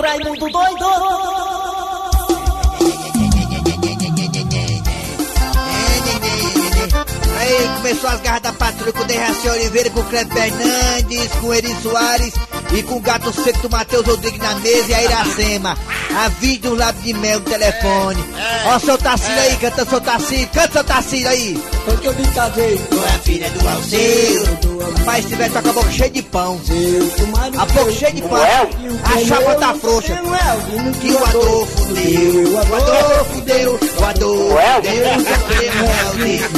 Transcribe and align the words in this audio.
Raimundo 0.00 0.48
doido! 0.48 0.84
Aí 7.36 7.68
começou 7.76 8.10
as 8.10 8.20
garras 8.20 8.42
da 8.42 8.52
patrulha 8.52 8.92
com 8.92 9.00
o 9.00 9.04
Dejaci 9.04 9.48
Oliveira, 9.48 9.90
com 9.90 10.00
o 10.00 10.04
Cleber 10.04 10.32
Fernandes, 10.32 11.32
com 11.40 11.48
o 11.48 11.54
Eri 11.54 11.74
Soares 11.82 12.34
e 12.72 12.82
com 12.84 12.96
o 12.96 13.00
gato 13.00 13.32
seco 13.32 13.58
do 13.62 13.70
Matheus 13.70 14.06
Rodrigues 14.06 14.38
na 14.38 14.54
mesa 14.54 14.90
e 14.90 14.94
a 14.94 15.02
Iracema. 15.02 15.76
A 16.16 16.28
vídeo 16.28 16.70
do 16.70 16.76
lábio 16.76 17.02
de 17.02 17.14
mel 17.14 17.40
no 17.40 17.44
telefone. 17.44 18.24
Ó, 18.66 18.78
seu 18.78 18.96
Tarcísio 18.96 19.40
aí, 19.40 19.56
canta 19.56 19.84
seu 19.84 20.00
Tarcísio, 20.00 20.48
canta 20.50 20.72
seu 20.72 20.84
Tarcísio 20.84 21.28
aí. 21.28 21.62
Foi 21.84 21.96
que 21.96 22.06
eu 22.06 22.14
me 22.14 22.26
casei. 22.28 22.78
Tu 22.78 23.04
é 23.04 23.18
filha 23.18 23.50
do 23.50 23.68
Alceu. 23.68 24.73
Rapaz, 25.14 25.24
se 25.26 25.30
tiver 25.30 25.50
tá 25.50 25.62
com 25.62 25.68
a 25.68 25.72
boca 25.74 25.92
cheia 25.92 26.10
de 26.10 26.22
pão. 26.22 26.60
A 27.56 27.66
boca 27.66 27.92
cheia 27.92 28.12
de 28.12 28.22
pão. 28.22 28.40
A 28.42 29.18
chapa 29.24 29.54
tá 29.54 29.74
frouxa. 29.74 30.20
Que 31.00 31.12
o 31.12 31.24
Adolfo 31.24 31.82
fudeu. 31.82 32.52
O 32.52 32.58
Adolfo 32.58 33.24
fudeu. 33.32 33.78
O 34.00 34.04
Adolfo 34.04 34.54
fudeu. 34.74 35.04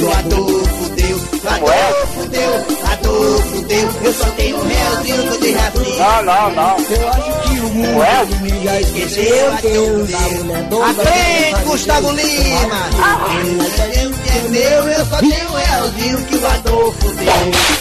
O 0.07 0.13
Adolfo 0.13 0.69
fudeu. 0.69 1.17
O 1.17 1.49
Adolfo 1.51 2.15
fudeu. 2.17 2.57
O 2.67 2.93
Adolfo 2.93 3.43
fudeu. 3.43 3.91
Eu 4.03 4.13
só 4.15 4.31
tenho 4.31 4.57
um 4.57 4.67
realzinho 4.67 5.23
que 5.23 5.29
eu 5.29 5.41
dei 5.41 5.55
assim. 5.55 5.99
Não, 5.99 6.23
não, 6.23 6.51
não. 6.53 6.77
Eu 6.79 7.09
acho 7.09 7.49
que 7.49 7.61
o 7.61 7.69
mundo 7.69 8.41
mim 8.43 8.63
já 8.65 8.81
esqueceu 8.81 9.25
eu 9.65 10.07
doida. 10.69 11.03
Aprende, 11.03 11.65
Gustavo 11.65 12.11
Lima! 12.13 12.91
É 14.37 14.49
meu, 14.49 14.89
eu 14.89 15.07
só 15.07 15.19
tenho 15.19 15.51
um 15.51 15.55
realzinho 15.55 16.25
que 16.27 16.37
o 16.37 16.47
Adolfo 16.47 17.09
deu. 17.15 17.27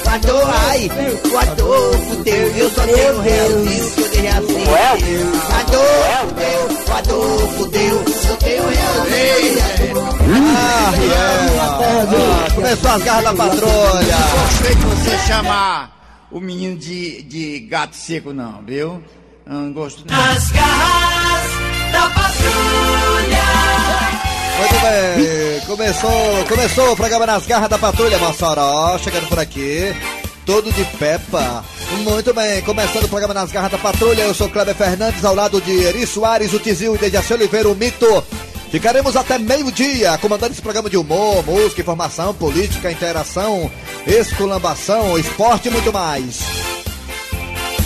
O 0.06 0.10
Adolfo, 0.10 0.65
ai, 0.90 1.32
o 1.32 1.38
Adolfo 1.38 2.16
deu. 2.24 2.56
Eu 2.56 2.70
só 2.72 2.82
tenho 2.84 3.22
realzinho 3.22 3.92
que 3.92 4.02
eu 4.02 4.10
dei 4.10 4.28
assim. 4.28 4.64
Adolfo 5.60 6.36
deu, 6.36 6.86
o 6.88 6.98
Adolfo 6.98 7.66
deu. 7.68 8.04
Eu 8.30 8.38
tenho 8.38 8.64
realzinho. 8.64 10.06
Ah. 10.38 10.92
Ah, 11.18 12.52
começou 12.54 12.92
as 12.92 13.04
garras 13.04 13.24
da 13.24 13.34
patrulha. 13.34 14.18
Gostei 14.42 14.76
de 14.76 14.86
você 14.86 15.18
chamar 15.28 16.28
o 16.32 16.40
menino 16.40 16.78
de, 16.78 17.22
de 17.24 17.60
gato 17.62 17.96
seco, 17.96 18.34
não, 18.34 18.62
viu? 18.66 19.04
Não 19.46 19.72
gosto 19.72 20.04
não. 20.10 20.16
As 20.20 20.52
garras 20.52 21.52
da 21.92 22.10
patrulha! 22.10 23.46
Muito 24.58 24.80
bem, 24.82 25.60
começou, 25.68 26.46
começou 26.48 26.94
o 26.94 26.96
programa 26.96 27.26
Nas 27.26 27.46
Garras 27.46 27.70
da 27.70 27.78
Patrulha, 27.78 28.18
Mossoró, 28.18 28.98
chegando 28.98 29.28
por 29.28 29.38
aqui, 29.38 29.94
todo 30.46 30.72
de 30.72 30.86
Peppa. 30.98 31.66
Muito 32.04 32.34
bem, 32.34 32.62
começando 32.62 33.06
o 33.06 33.10
programa 33.10 33.34
Nas 33.34 33.52
Garras 33.52 33.72
da 33.72 33.78
Patrulha, 33.78 34.22
eu 34.22 34.34
sou 34.34 34.48
Kleber 34.48 34.76
Fernandes, 34.76 35.26
ao 35.26 35.34
lado 35.34 35.60
de 35.60 35.72
Eri 35.72 36.06
Soares, 36.06 36.54
o 36.54 36.60
Tizil 36.60 36.96
e 36.96 36.98
Dejaci 37.00 37.34
Oliveira, 37.34 37.68
o 37.70 37.76
Mito. 37.76 38.24
Ficaremos 38.70 39.16
até 39.16 39.40
meio-dia, 39.40 40.18
comandando 40.20 40.54
esse 40.54 40.62
programa 40.62 40.90
de 40.90 40.98
humor, 40.98 41.44
música, 41.46 41.82
informação, 41.82 42.34
política, 42.34 42.92
interação, 42.92 43.72
esculambação, 44.06 45.18
esporte 45.18 45.68
e 45.68 45.72
muito 45.72 45.92
mais. 45.92 46.42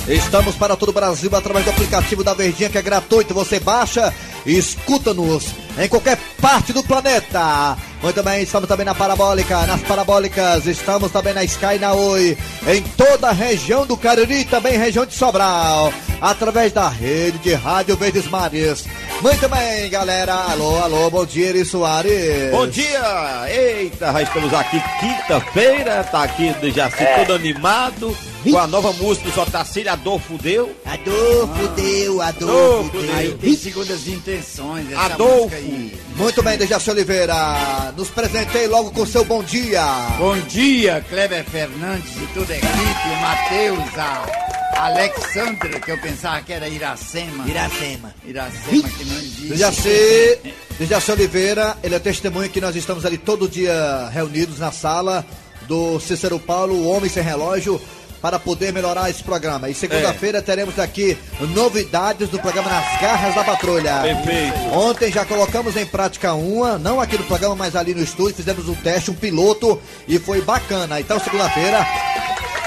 Estamos 0.07 0.55
para 0.55 0.75
todo 0.75 0.89
o 0.89 0.93
Brasil 0.93 1.29
através 1.35 1.63
do 1.63 1.71
aplicativo 1.71 2.23
da 2.23 2.33
Verdinha 2.33 2.69
que 2.69 2.77
é 2.77 2.81
gratuito. 2.81 3.33
Você 3.33 3.59
baixa 3.59 4.13
escuta-nos 4.45 5.47
em 5.77 5.87
qualquer 5.87 6.17
parte 6.41 6.73
do 6.73 6.83
planeta. 6.83 7.77
Muito 8.01 8.23
bem, 8.23 8.43
estamos 8.43 8.67
também 8.67 8.85
na 8.85 8.95
Parabólica, 8.95 9.65
nas 9.65 9.81
Parabólicas, 9.81 10.65
estamos 10.65 11.11
também 11.11 11.33
na 11.33 11.43
Sky 11.43 11.75
e 11.75 11.79
na 11.79 11.93
Oi, 11.93 12.37
em 12.67 12.81
toda 12.81 13.29
a 13.29 13.33
região 13.33 13.85
do 13.85 13.97
Cariri, 13.97 14.45
também 14.45 14.77
região 14.77 15.05
de 15.05 15.13
Sobral, 15.13 15.91
através 16.21 16.71
da 16.71 16.87
rede 16.87 17.37
de 17.39 17.53
Rádio 17.53 17.97
Verdes 17.97 18.27
Mares. 18.27 18.85
Muito 19.21 19.49
bem, 19.49 19.89
galera. 19.89 20.33
Alô, 20.33 20.81
alô, 20.81 21.09
bom 21.09 21.25
dia, 21.25 21.49
Eri 21.49 21.65
Soares. 21.65 22.51
Bom 22.51 22.67
dia! 22.67 23.45
Eita, 23.49 24.21
estamos 24.21 24.53
aqui 24.53 24.81
quinta-feira, 25.01 26.03
tá 26.05 26.23
aqui 26.23 26.55
já 26.73 26.89
se 26.89 27.05
todo 27.17 27.33
animado 27.33 28.15
com 28.43 28.57
a 28.57 28.67
nova 28.67 28.93
música 28.93 29.29
do 29.29 29.33
Sotacílio, 29.33 29.91
Adolfo 29.91 30.37
Deu. 30.37 30.75
Adolfo 30.85 31.67
deu, 31.75 32.21
Adolfo 32.21 32.55
Adolfo 32.55 33.01
deu. 33.01 33.15
Aí 33.15 33.33
tem 33.33 33.55
segundas 33.55 34.07
intenções. 34.07 34.91
Essa 34.91 35.01
Adolfo. 35.01 35.43
música 35.43 35.55
aí. 35.57 35.99
Muito 36.15 36.43
bem, 36.43 36.57
Dejaci 36.57 36.89
Oliveira. 36.89 37.93
Nos 37.97 38.09
presentei 38.09 38.67
logo 38.67 38.91
com 38.91 39.05
seu 39.05 39.23
bom 39.25 39.43
dia. 39.43 39.83
Bom 40.17 40.37
dia, 40.41 41.03
Kleber 41.09 41.43
Fernandes 41.45 42.11
e 42.15 42.27
toda 42.33 42.53
a 42.53 42.57
equipe, 42.57 43.07
o 43.07 43.21
Matheus, 43.21 43.97
a 43.97 44.85
Alexandra, 44.85 45.79
que 45.79 45.91
eu 45.91 45.97
pensava 45.99 46.41
que 46.41 46.53
era 46.53 46.67
Iracema. 46.69 47.47
Iracema. 47.47 48.15
Iracema, 48.25 48.89
que 48.89 49.05
não 49.05 49.17
existe. 49.17 49.47
Dejaci, 49.49 50.39
Dejaci 50.79 51.11
Oliveira, 51.11 51.77
ele 51.83 51.95
é 51.95 51.99
testemunha 51.99 52.47
que 52.47 52.61
nós 52.61 52.75
estamos 52.75 53.05
ali 53.05 53.17
todo 53.17 53.49
dia 53.49 54.09
reunidos 54.13 54.59
na 54.59 54.71
sala 54.71 55.25
do 55.67 55.99
Cícero 55.99 56.39
Paulo, 56.39 56.73
o 56.73 56.87
Homem 56.87 57.09
Sem 57.09 57.21
Relógio, 57.21 57.79
para 58.21 58.39
poder 58.39 58.73
melhorar 58.73 59.09
esse 59.09 59.23
programa. 59.23 59.69
E 59.69 59.73
segunda-feira 59.73 60.41
teremos 60.41 60.77
aqui 60.79 61.17
novidades 61.53 62.29
do 62.29 62.39
programa 62.39 62.69
Nas 62.69 63.01
Garras 63.01 63.35
da 63.35 63.43
Patrulha. 63.43 64.01
Perfeito. 64.01 64.57
Ontem 64.73 65.11
já 65.11 65.25
colocamos 65.25 65.75
em 65.75 65.85
prática 65.85 66.33
uma, 66.33 66.77
não 66.77 66.99
aqui 66.99 67.17
no 67.17 67.23
programa, 67.23 67.55
mas 67.55 67.75
ali 67.75 67.93
no 67.93 68.03
estúdio, 68.03 68.35
fizemos 68.35 68.67
um 68.67 68.75
teste, 68.75 69.11
um 69.11 69.15
piloto, 69.15 69.79
e 70.07 70.19
foi 70.19 70.41
bacana. 70.41 70.99
Então, 70.99 71.19
segunda-feira, 71.19 71.85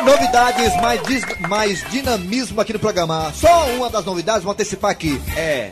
novidades, 0.04 0.74
mais, 0.80 1.00
mais 1.48 1.90
dinamismo 1.90 2.60
aqui 2.60 2.72
no 2.72 2.78
programa. 2.78 3.32
Só 3.34 3.66
uma 3.70 3.90
das 3.90 4.04
novidades, 4.04 4.42
vou 4.42 4.52
antecipar 4.52 4.90
aqui. 4.90 5.20
É. 5.36 5.70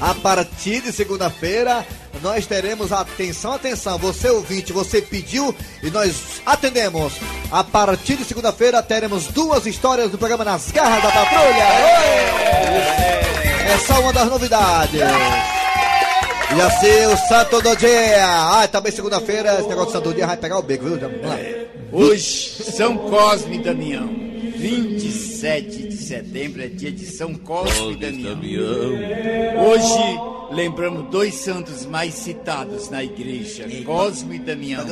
A 0.00 0.14
partir 0.14 0.80
de 0.80 0.92
segunda-feira, 0.92 1.86
nós 2.22 2.46
teremos 2.46 2.92
atenção, 2.92 3.52
atenção. 3.52 3.98
Você 3.98 4.30
ouvinte, 4.30 4.72
você 4.72 5.02
pediu 5.02 5.54
e 5.82 5.90
nós 5.90 6.40
atendemos. 6.46 7.14
A 7.50 7.62
partir 7.64 8.16
de 8.16 8.24
segunda-feira, 8.24 8.82
teremos 8.82 9.26
duas 9.26 9.66
histórias 9.66 10.10
do 10.10 10.16
programa 10.16 10.44
Nas 10.44 10.70
Garras 10.70 11.02
da 11.02 11.10
Patrulha. 11.10 11.64
É 13.68 13.78
só 13.86 14.00
uma 14.00 14.12
das 14.12 14.28
novidades. 14.28 15.00
E 16.54 16.60
assim, 16.60 17.06
o 17.06 17.16
Santo 17.28 17.60
do 17.60 17.76
Dia. 17.76 18.26
Ah, 18.26 18.68
também 18.68 18.92
segunda-feira, 18.92 19.58
esse 19.58 19.68
negócio 19.68 19.86
do 19.86 19.92
Santo 19.92 20.08
do 20.10 20.14
Dia 20.14 20.26
vai 20.26 20.36
pegar 20.36 20.58
o 20.58 20.62
beco, 20.62 20.84
viu? 20.84 20.98
Vamos 20.98 21.22
lá. 21.22 21.36
Hoje, 21.90 22.62
São 22.72 22.96
Cosme 22.96 23.56
e 23.56 23.62
Damião. 23.62 24.08
7 25.42 25.88
de 25.88 25.96
setembro 25.96 26.62
é 26.62 26.68
dia 26.68 26.92
de 26.92 27.04
São 27.04 27.34
Cosme 27.34 27.94
e 27.94 27.96
Damião. 27.96 28.92
Hoje 29.66 30.20
lembramos 30.52 31.10
dois 31.10 31.34
santos 31.34 31.84
mais 31.84 32.14
citados 32.14 32.88
na 32.90 33.02
igreja, 33.02 33.66
Cosme 33.84 34.36
e 34.36 34.38
Damião. 34.38 34.84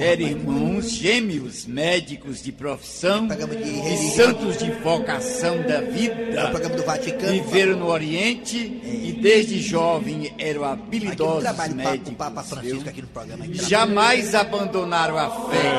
Eram 0.00 0.22
irmãos 0.22 0.90
gêmeos, 0.90 1.66
médicos 1.66 2.42
de 2.42 2.50
profissão 2.50 3.28
e 3.30 3.96
santos 4.16 4.56
de 4.56 4.70
vocação 4.70 5.60
da 5.64 5.82
vida. 5.82 6.50
Viveram 7.30 7.76
no 7.76 7.88
Oriente 7.88 8.56
e 8.56 9.12
desde 9.20 9.60
jovem 9.60 10.32
eram 10.38 10.64
habilidosos 10.64 11.44
médicos. 11.74 12.14
Jamais 13.68 14.34
abandonaram 14.34 15.18
a 15.18 15.28
fé 15.50 15.72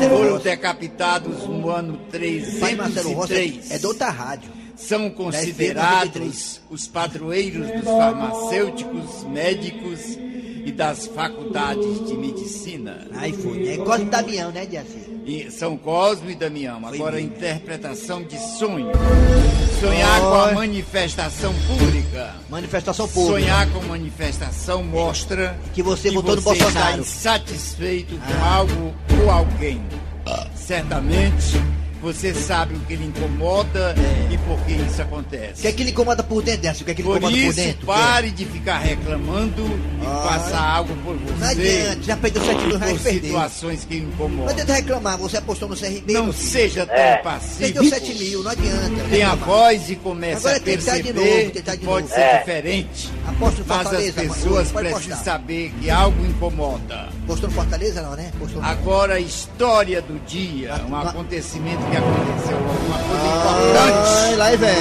e 0.00 0.08
foram 0.08 0.38
decapitados 0.38 1.46
no 1.46 1.70
ano 1.70 2.00
300 2.10 3.19
é, 3.28 3.74
é 3.74 3.78
de 3.78 3.86
outra 3.86 4.10
rádio. 4.10 4.50
São 4.76 5.10
considerados 5.10 6.60
os 6.70 6.86
padroeiros 6.88 7.66
dos 7.70 7.84
farmacêuticos, 7.84 9.24
médicos 9.24 10.00
e 10.64 10.72
das 10.72 11.06
faculdades 11.06 12.06
de 12.06 12.14
medicina. 12.14 13.06
Aí 13.14 13.32
foi, 13.32 13.58
né? 13.58 13.76
Cosme 13.78 14.06
Damião, 14.06 14.50
né, 14.50 14.64
Diaci? 14.64 15.20
E 15.26 15.50
São 15.50 15.76
Cosme 15.76 16.32
e 16.32 16.34
Damião. 16.34 16.84
Agora 16.86 17.18
a 17.18 17.20
interpretação 17.20 18.22
de 18.22 18.38
sonho. 18.58 18.90
Sonhar 19.80 20.20
com 20.20 20.34
a 20.34 20.52
manifestação 20.52 21.54
pública. 21.66 22.34
Manifestação 22.48 23.08
pública. 23.08 23.40
Sonhar 23.40 23.70
com 23.70 23.82
manifestação 23.84 24.82
mostra 24.82 25.58
Que 25.74 25.82
você 25.82 26.10
votou 26.10 26.36
no 26.36 26.42
você 26.42 26.56
está 26.58 26.64
Bolsonaro. 26.64 27.00
insatisfeito 27.02 28.14
com 28.16 28.44
algo 28.44 28.94
ou 29.22 29.30
alguém. 29.30 29.80
Certamente 30.54 31.60
você 32.00 32.32
sabe 32.34 32.74
o 32.74 32.80
que 32.80 32.96
lhe 32.96 33.06
incomoda 33.06 33.94
e 34.30 34.38
por 34.38 34.58
que 34.64 34.72
isso 34.72 34.98
O 34.98 35.02
acontece. 35.02 35.62
que 35.62 35.68
é 35.68 35.72
que 35.72 35.84
lhe 35.84 35.90
incomoda 35.90 36.22
por 36.22 36.42
dentro, 36.42 36.62
Diaci? 36.62 36.82
O 36.82 36.84
que 36.84 36.90
é 36.90 36.94
que 36.94 37.02
lhe 37.02 37.08
Por 37.08 37.16
incomoda 37.18 37.36
por 37.36 37.44
isso, 37.46 37.56
dentro? 37.56 37.86
pare 37.86 38.30
de 38.30 38.44
ficar 38.44 38.78
reclamando 38.78 39.62
e 40.02 40.06
Ah. 40.06 40.22
faça 40.28 40.58
algo 40.58 40.94
por 41.04 41.14
Não 41.14 41.36
você. 41.36 41.44
adianta, 41.44 42.02
já 42.02 42.16
perdeu 42.16 42.44
7 42.44 42.66
mil 42.66 42.78
reais, 42.78 42.96
por 42.96 43.02
perdeu. 43.02 43.22
situações 43.30 43.84
que 43.84 44.00
Não 44.00 44.08
incomodam. 44.08 44.48
adianta 44.50 44.72
reclamar, 44.74 45.18
você 45.18 45.36
apostou 45.36 45.68
no 45.68 45.76
CRB. 45.76 46.12
Não 46.12 46.32
seja 46.32 46.86
tão 46.86 46.94
É. 46.94 47.16
pacífico. 47.18 47.58
Perdeu 47.60 47.84
7 47.84 48.14
mil, 48.14 48.42
não 48.42 48.50
adianta. 48.50 49.04
Tem 49.10 49.22
a 49.22 49.34
voz 49.34 49.90
e 49.90 49.96
começa 49.96 50.38
Agora 50.48 50.56
a 50.56 50.60
tentar 50.60 50.96
de 50.96 51.02
perceber 51.02 51.38
novo, 51.42 51.50
tentar 51.52 51.72
de 51.72 51.78
que 51.78 51.84
pode 51.86 52.02
novo. 52.04 52.14
ser 52.14 52.20
É. 52.20 52.38
diferente. 52.38 53.10
Aposto 53.26 53.58
no 53.60 53.64
Mas 53.66 53.76
as 53.78 53.82
Fortaleza, 53.84 54.20
pessoas 54.22 54.70
precisam 54.72 55.24
saber 55.24 55.72
que 55.80 55.90
algo 55.90 56.24
incomoda. 56.26 57.08
Postou 57.26 57.48
no 57.48 57.54
Fortaleza, 57.54 58.02
não, 58.02 58.16
né? 58.16 58.30
Postou 58.38 58.60
no... 58.60 58.66
Agora, 58.68 59.14
a 59.14 59.20
história 59.20 60.02
do 60.02 60.18
dia, 60.26 60.74
um 60.88 60.96
acontecimento 60.96 61.80
que 61.90 61.96
aconteceu, 61.96 62.56
alguma 62.56 62.98
coisa 62.98 63.22
Ai, 63.22 63.90
importante. 63.90 64.36
lá 64.36 64.50
vem. 64.50 64.74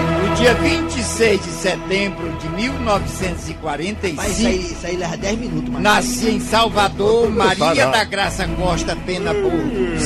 Foi. 0.00 0.28
No 0.28 0.34
dia 0.36 0.54
26 0.54 1.42
de 1.44 1.50
setembro 1.50 2.32
de 2.38 2.48
1945. 2.48 4.16
Mas 4.16 4.38
isso 4.38 4.46
aí, 4.46 4.56
isso 4.72 4.86
aí 4.86 4.96
leva 4.96 5.16
10 5.16 5.38
minutos, 5.38 5.68
mano. 5.70 5.82
Nascia 5.82 6.30
em 6.30 6.40
Salvador 6.40 7.30
Maria 7.30 7.86
da 7.88 8.04
Graça 8.04 8.46
Costa 8.48 8.96
Pena 9.04 9.32
Burgos, 9.34 10.02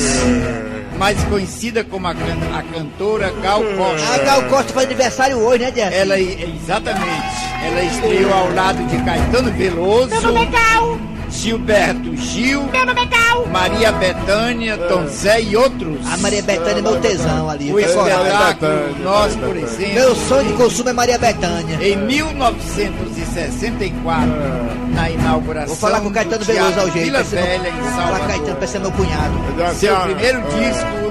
mais 0.97 1.21
conhecida 1.25 1.83
como 1.83 2.07
a, 2.07 2.13
can- 2.15 2.57
a 2.57 2.63
cantora 2.63 3.31
Gal 3.41 3.61
A 3.61 3.75
Costa. 3.75 4.17
Gal 4.25 4.43
Costa 4.43 4.73
faz 4.73 4.85
aniversário 4.85 5.37
hoje, 5.37 5.59
né, 5.63 5.71
Dias? 5.71 5.93
Ela, 5.93 6.19
exatamente, 6.19 7.45
ela 7.65 7.83
estreou 7.83 8.33
ao 8.33 8.53
lado 8.53 8.83
de 8.87 8.97
Caetano 9.03 9.51
Veloso, 9.53 10.09
Gilberto 11.35 12.15
Gil, 12.15 12.67
Maria 13.51 13.91
Bethânia, 13.91 14.77
Tom 14.77 15.05
Zé 15.07 15.41
e 15.41 15.55
outros. 15.55 15.99
A 16.11 16.17
Maria 16.17 16.41
Bethânia 16.41 16.79
é 16.79 16.81
meu 16.81 16.99
tesão 16.99 17.47
ali. 17.49 17.71
O 17.71 17.75
coragem. 17.75 18.25
espetáculo 18.25 18.95
Nós, 19.03 19.35
por 19.35 19.55
exemplo. 19.55 19.93
Meu 19.93 20.15
sonho 20.15 20.47
de 20.47 20.53
consumo 20.53 20.89
é 20.89 20.93
Maria 20.93 21.17
Bethânia. 21.17 21.77
Em 21.81 21.95
1964, 21.97 24.31
na 24.93 25.09
inauguração 25.09 25.67
Vou 25.67 25.75
falar 25.77 25.99
com 26.01 26.07
o 26.07 26.11
Caetano 26.11 26.43
Veloso 26.45 26.79
ao 26.79 26.89
jeito. 26.91 27.05
Vila 27.05 27.23
Velha, 27.23 27.69
em 27.69 27.81
Vou 27.81 27.91
falar 27.91 28.07
com 28.07 28.15
o 28.15 28.27
Caetano 28.27 28.35
Salvador. 28.35 28.55
pra 28.55 28.67
ser 28.67 28.79
meu 28.79 28.91
cunhado. 28.91 29.33
Seu 29.75 29.95
primeiro 29.97 30.41
disco 30.41 31.05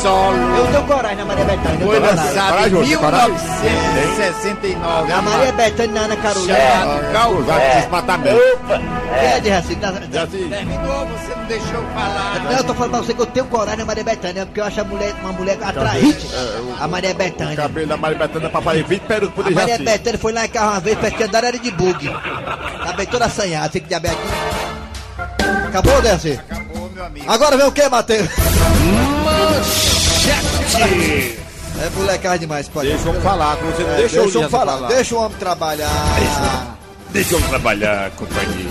solo 0.00 0.36
Eu 0.56 0.66
tenho 0.68 0.82
coragem 0.84 1.16
na 1.18 1.24
Maria 1.24 1.44
Bethânia. 1.44 1.78
Eu 1.80 1.86
foi 1.88 1.98
lançado 2.00 2.66
em 2.66 2.70
Coragem, 2.70 2.96
coragem. 2.98 3.30
1969. 3.30 5.12
A 5.12 5.22
Maria 5.22 5.52
Bethânia 5.52 5.92
na 5.94 6.00
Ana 6.02 6.16
Carolina. 6.16 6.54
Vai 7.46 7.80
desmatar 7.80 8.18
mesmo. 8.18 8.40
É, 9.14 9.40
de 9.40 9.48
Raci. 9.74 9.80
da- 9.80 9.90
da- 10.20 10.26
Terminou, 10.26 11.06
você 11.06 11.34
não 11.34 11.44
deixou 11.46 11.74
eu 11.74 11.82
falar. 11.94 12.40
Não, 12.44 12.52
eu 12.52 12.64
tô 12.64 12.74
falando 12.74 12.90
pra 12.92 13.00
você 13.00 13.14
que 13.14 13.20
eu 13.22 13.26
tenho 13.26 13.46
coragem 13.46 13.78
na 13.78 13.84
Maria 13.84 14.04
Bethânia, 14.04 14.46
porque 14.46 14.60
eu 14.60 14.64
acho 14.64 14.80
a 14.80 14.84
mulher, 14.84 15.14
uma 15.22 15.32
mulher 15.32 15.58
atraente. 15.62 16.26
A 16.80 16.88
Maria 16.88 17.10
O 17.10 17.14
Bethânia. 17.14 17.56
cabelo 17.56 17.86
da 17.86 17.96
Maria 17.96 18.18
Bethânia 18.18 18.48
pra 18.50 18.62
fazer 18.62 18.84
20 18.84 19.02
períodos 19.02 19.34
por 19.34 19.46
A 19.46 19.50
Maria 19.50 19.78
Dejaci. 19.78 19.84
Bethânia 19.98 20.18
foi 20.18 20.32
lá 20.32 20.44
em 20.44 20.48
carro 20.48 20.70
uma 20.72 20.80
vez, 20.80 20.96
parece 20.96 21.16
que 21.16 21.22
andaram 21.24 21.48
era 21.48 21.58
de 21.58 21.70
bug. 21.70 22.08
Tá 22.08 22.92
bem 22.96 23.06
toda 23.06 23.24
assanhada, 23.26 23.68
tem 23.68 23.82
que 23.82 23.88
diabetes. 23.88 24.18
Acabou, 25.68 26.02
Dercy? 26.02 26.32
Acabou, 26.50 26.90
meu 26.94 27.04
amigo. 27.04 27.30
Agora 27.30 27.56
vem 27.56 27.66
o 27.66 27.72
que, 27.72 27.88
Matheus? 27.88 28.28
É 31.82 31.88
molecagem 31.96 32.40
demais, 32.40 32.68
pode. 32.68 32.88
Deixa 32.88 33.08
eu 33.08 33.20
falar, 33.22 33.56
não 33.56 33.70
É, 33.70 33.96
deixou 33.96 33.96
deixa 33.96 34.20
o 34.20 34.24
eu 34.24 34.26
Dejaci 34.48 34.50
falar, 34.50 34.88
deixa 34.88 35.14
o 35.14 35.18
homem 35.18 35.38
trabalhar. 35.38 35.90
Deixa 37.12 37.34
eu 37.34 37.42
trabalhar, 37.42 38.10
companheiro. 38.12 38.70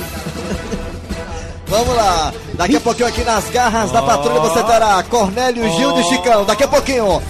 Vamos 1.67 1.95
lá, 1.95 2.33
daqui 2.55 2.77
a 2.77 2.79
pouquinho 2.79 3.07
aqui 3.07 3.23
nas 3.23 3.47
garras 3.49 3.91
da 3.91 4.01
patrulha 4.01 4.39
você 4.39 4.63
terá 4.63 5.03
Cornélio, 5.03 5.69
Gildo 5.71 5.99
e 5.99 6.03
Chicão. 6.05 6.43
Daqui 6.43 6.63
a 6.63 6.67
pouquinho, 6.67 7.21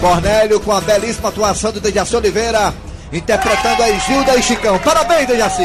Cornélio 0.00 0.58
com 0.58 0.72
a 0.72 0.80
belíssima 0.80 1.28
atuação 1.28 1.70
do 1.70 1.80
Dejaci 1.80 2.16
Oliveira, 2.16 2.74
interpretando 3.12 3.82
aí 3.82 4.00
Gilda 4.00 4.36
e 4.36 4.42
Chicão. 4.42 4.76
Parabéns, 4.80 5.28
Dejaci! 5.28 5.62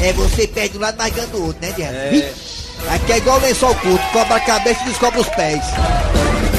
É, 0.00 0.12
você 0.12 0.46
perde 0.46 0.78
um 0.78 0.80
lado, 0.80 0.96
mas 0.96 1.12
ganha 1.12 1.26
do 1.26 1.46
outro, 1.46 1.60
né, 1.60 1.72
Dias? 1.72 2.56
Aqui 2.94 3.12
é 3.14 3.16
igual 3.16 3.40
lençol 3.40 3.74
curto, 3.76 4.06
cobra 4.12 4.36
a 4.36 4.40
cabeça 4.40 4.80
e 4.82 4.88
descobre 4.90 5.20
os 5.20 5.28
pés. 5.30 5.64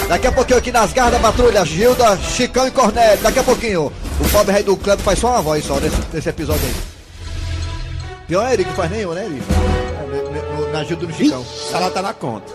Daqui 0.07 0.27
a 0.27 0.31
pouquinho 0.31 0.59
aqui 0.59 0.71
nas 0.71 0.93
garras 0.93 1.13
da 1.13 1.19
patrulha, 1.19 1.65
Gilda, 1.65 2.17
Chicão 2.17 2.65
e 2.67 2.71
Cornélio. 2.71 3.21
Daqui 3.21 3.39
a 3.39 3.43
pouquinho, 3.43 3.91
o 4.21 4.29
pobre 4.29 4.53
rei 4.53 4.63
do 4.63 4.77
clube 4.77 5.01
faz 5.03 5.19
só 5.19 5.29
uma 5.31 5.41
voz 5.41 5.65
só 5.65 5.79
nesse, 5.79 5.97
nesse 6.13 6.29
episódio 6.29 6.61
aí. 6.65 6.75
Pior 8.27 8.47
é 8.47 8.53
Eric, 8.53 8.71
faz 8.73 8.89
nenhum, 8.91 9.13
né? 9.13 9.25
É, 9.25 10.55
no- 10.55 10.71
Na 10.71 10.83
Gilda 10.83 11.03
e 11.03 11.07
no 11.07 11.13
Chicão. 11.13 11.45
Ela 11.73 11.89
tá 11.91 12.01
na 12.01 12.13
conta. 12.13 12.53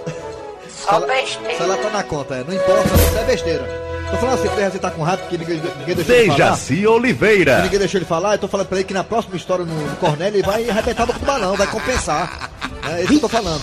Só 0.83 1.01
besteira. 1.01 1.57
Se 1.57 1.63
ela 1.63 1.77
tá 1.77 1.91
na 1.91 2.03
conta, 2.03 2.35
é. 2.37 2.45
Não 2.47 2.55
importa, 2.55 2.89
isso 2.95 3.19
é 3.19 3.25
besteira. 3.25 3.83
Tô 4.11 4.17
falando 4.19 4.35
assim, 4.41 4.49
porque 4.49 4.65
você 4.71 4.79
tá 4.79 4.91
com 4.91 5.03
rato, 5.03 5.27
que 5.29 5.39
ninguém, 5.39 5.57
ninguém 5.79 5.95
deixou 5.95 6.15
ele 6.15 6.27
falar. 6.27 6.39
Dejaci 6.51 6.77
Que 6.77 6.87
Oliveira. 6.87 7.63
ninguém 7.63 7.79
deixou 7.79 7.99
ele 7.99 8.05
falar, 8.05 8.33
eu 8.35 8.39
tô 8.39 8.49
falando 8.49 8.67
pra 8.67 8.79
ele 8.79 8.85
que 8.87 8.93
na 8.93 9.05
próxima 9.05 9.37
história 9.37 9.65
no, 9.65 9.75
no 9.75 9.97
Cornélio 9.97 10.37
ele 10.41 10.47
vai 10.47 10.69
arrebentar 10.69 11.07
do 11.07 11.13
balão, 11.21 11.57
vai 11.57 11.67
compensar. 11.69 12.51
É 12.91 12.99
isso 13.01 13.09
que 13.09 13.15
eu 13.15 13.21
tô 13.21 13.29
falando. 13.29 13.63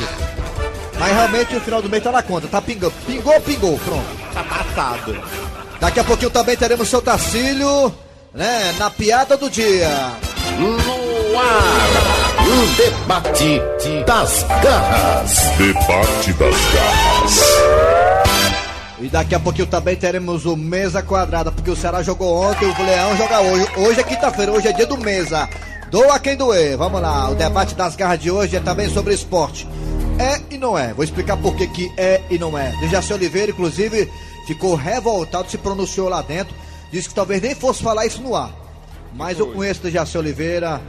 Mas 1.00 1.14
realmente 1.14 1.54
no 1.54 1.62
final 1.62 1.82
do 1.82 1.90
mês 1.90 2.04
tá 2.04 2.12
na 2.12 2.22
conta, 2.22 2.48
tá 2.48 2.62
pingando. 2.62 2.94
Pingou, 3.08 3.40
pingou, 3.42 3.80
pronto. 3.80 4.06
Tá 4.34 4.44
passado. 4.44 5.18
Daqui 5.80 6.00
a 6.02 6.04
pouquinho 6.04 6.30
também 6.30 6.58
teremos 6.58 6.90
seu 6.90 7.02
Tacílio, 7.02 7.94
né, 8.34 8.76
na 8.78 8.90
piada 8.90 9.38
do 9.38 9.50
dia. 9.50 9.90
No 10.60 11.40
ar, 11.40 11.90
o 12.46 12.76
debate 12.76 13.62
das 14.06 14.44
garras. 14.62 15.40
Debate 15.58 16.34
das 16.34 16.56
garras. 16.74 18.30
E 19.00 19.08
daqui 19.08 19.34
a 19.34 19.40
pouquinho 19.40 19.68
também 19.68 19.96
teremos 19.96 20.46
o 20.46 20.58
Mesa 20.58 21.02
Quadrada, 21.02 21.50
porque 21.50 21.72
o 21.72 21.76
Ceará 21.76 22.04
jogou 22.04 22.36
ontem, 22.36 22.66
o 22.66 22.84
Leão 22.84 23.16
joga 23.16 23.40
hoje. 23.40 23.68
Hoje 23.78 24.00
é 24.02 24.04
quinta-feira, 24.04 24.52
hoje 24.52 24.68
é 24.68 24.74
dia 24.74 24.86
do 24.86 24.98
Mesa. 24.98 25.48
Doa 25.90 26.20
quem 26.20 26.36
doer. 26.36 26.76
Vamos 26.76 27.02
lá, 27.02 27.30
o 27.30 27.36
debate 27.36 27.74
das 27.74 27.96
garras 27.96 28.20
de 28.20 28.30
hoje 28.30 28.58
é 28.58 28.60
também 28.60 28.90
sobre 28.90 29.14
esporte. 29.14 29.66
É 30.20 30.42
e 30.52 30.58
não 30.58 30.78
é. 30.78 30.94
Vou 30.94 31.04
explicar 31.04 31.38
por 31.38 31.56
que 31.56 31.66
que 31.68 31.92
é 31.96 32.22
e 32.30 32.38
não 32.38 32.58
é. 32.58 32.72
Dejaci 32.82 33.14
Oliveira, 33.14 33.52
inclusive, 33.52 34.12
ficou 34.46 34.76
revoltado, 34.76 35.50
se 35.50 35.58
pronunciou 35.58 36.10
lá 36.10 36.22
dentro. 36.22 36.54
Disse 36.92 37.08
que 37.08 37.16
talvez 37.16 37.42
nem 37.42 37.56
fosse 37.56 37.82
falar 37.82 38.06
isso 38.06 38.22
no 38.22 38.36
ar. 38.36 38.54
Mas 39.14 39.40
eu 39.40 39.48
conheço 39.48 39.82
Dejaci 39.82 40.18
Oliveira, 40.18 40.82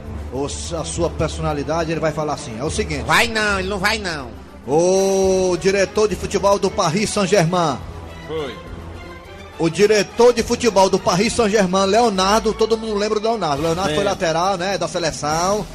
a 0.79 0.83
sua 0.83 1.09
personalidade, 1.09 1.91
ele 1.91 1.99
vai 1.99 2.11
falar 2.11 2.33
assim. 2.33 2.57
É 2.59 2.63
o 2.63 2.69
seguinte. 2.69 3.03
Vai 3.03 3.27
não, 3.27 3.59
ele 3.59 3.69
não 3.69 3.79
vai 3.79 3.97
não. 3.97 4.29
O 4.67 5.57
diretor 5.57 6.07
de 6.07 6.15
futebol 6.15 6.59
do 6.59 6.69
Paris 6.69 7.09
Saint-Germain. 7.09 7.77
Foi. 8.27 8.55
O 9.57 9.69
diretor 9.69 10.33
de 10.33 10.43
futebol 10.43 10.89
do 10.89 10.99
Paris 10.99 11.33
Saint-Germain, 11.33 11.85
Leonardo, 11.85 12.53
todo 12.53 12.77
mundo 12.77 12.95
lembra 12.95 13.19
do 13.19 13.29
Leonardo. 13.29 13.61
Leonardo 13.61 13.91
É. 13.91 13.95
foi 13.95 14.03
lateral, 14.03 14.57
né, 14.57 14.77
da 14.77 14.87
seleção. 14.87 15.65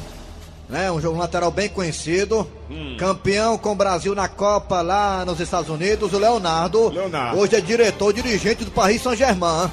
Né, 0.69 0.91
um 0.91 1.01
jogo 1.01 1.15
um 1.15 1.19
lateral 1.19 1.49
bem 1.49 1.69
conhecido. 1.69 2.47
Hum. 2.69 2.97
Campeão 2.97 3.57
com 3.57 3.71
o 3.71 3.75
Brasil 3.75 4.13
na 4.13 4.27
Copa 4.27 4.81
lá 4.81 5.23
nos 5.25 5.39
Estados 5.39 5.69
Unidos, 5.69 6.11
o 6.13 6.17
Leonardo. 6.17 6.89
Leonardo. 6.89 7.39
Hoje 7.39 7.55
é 7.55 7.61
diretor, 7.61 8.11
dirigente 8.13 8.65
do 8.65 8.71
Paris 8.71 9.01
Saint-Germain. 9.01 9.69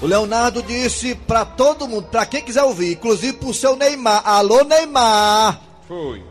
O 0.00 0.06
Leonardo 0.06 0.62
disse 0.62 1.14
pra 1.16 1.44
todo 1.44 1.88
mundo, 1.88 2.06
pra 2.08 2.24
quem 2.24 2.40
quiser 2.42 2.62
ouvir, 2.62 2.92
inclusive 2.92 3.32
pro 3.32 3.52
seu 3.52 3.74
Neymar. 3.74 4.22
Alô, 4.24 4.62
Neymar! 4.62 5.60
Foi. 5.88 6.22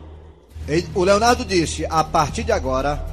Ele- 0.66 0.88
o 0.94 1.04
Leonardo 1.04 1.44
disse: 1.44 1.84
a 1.90 2.02
partir 2.02 2.44
de 2.44 2.52
agora, 2.52 3.04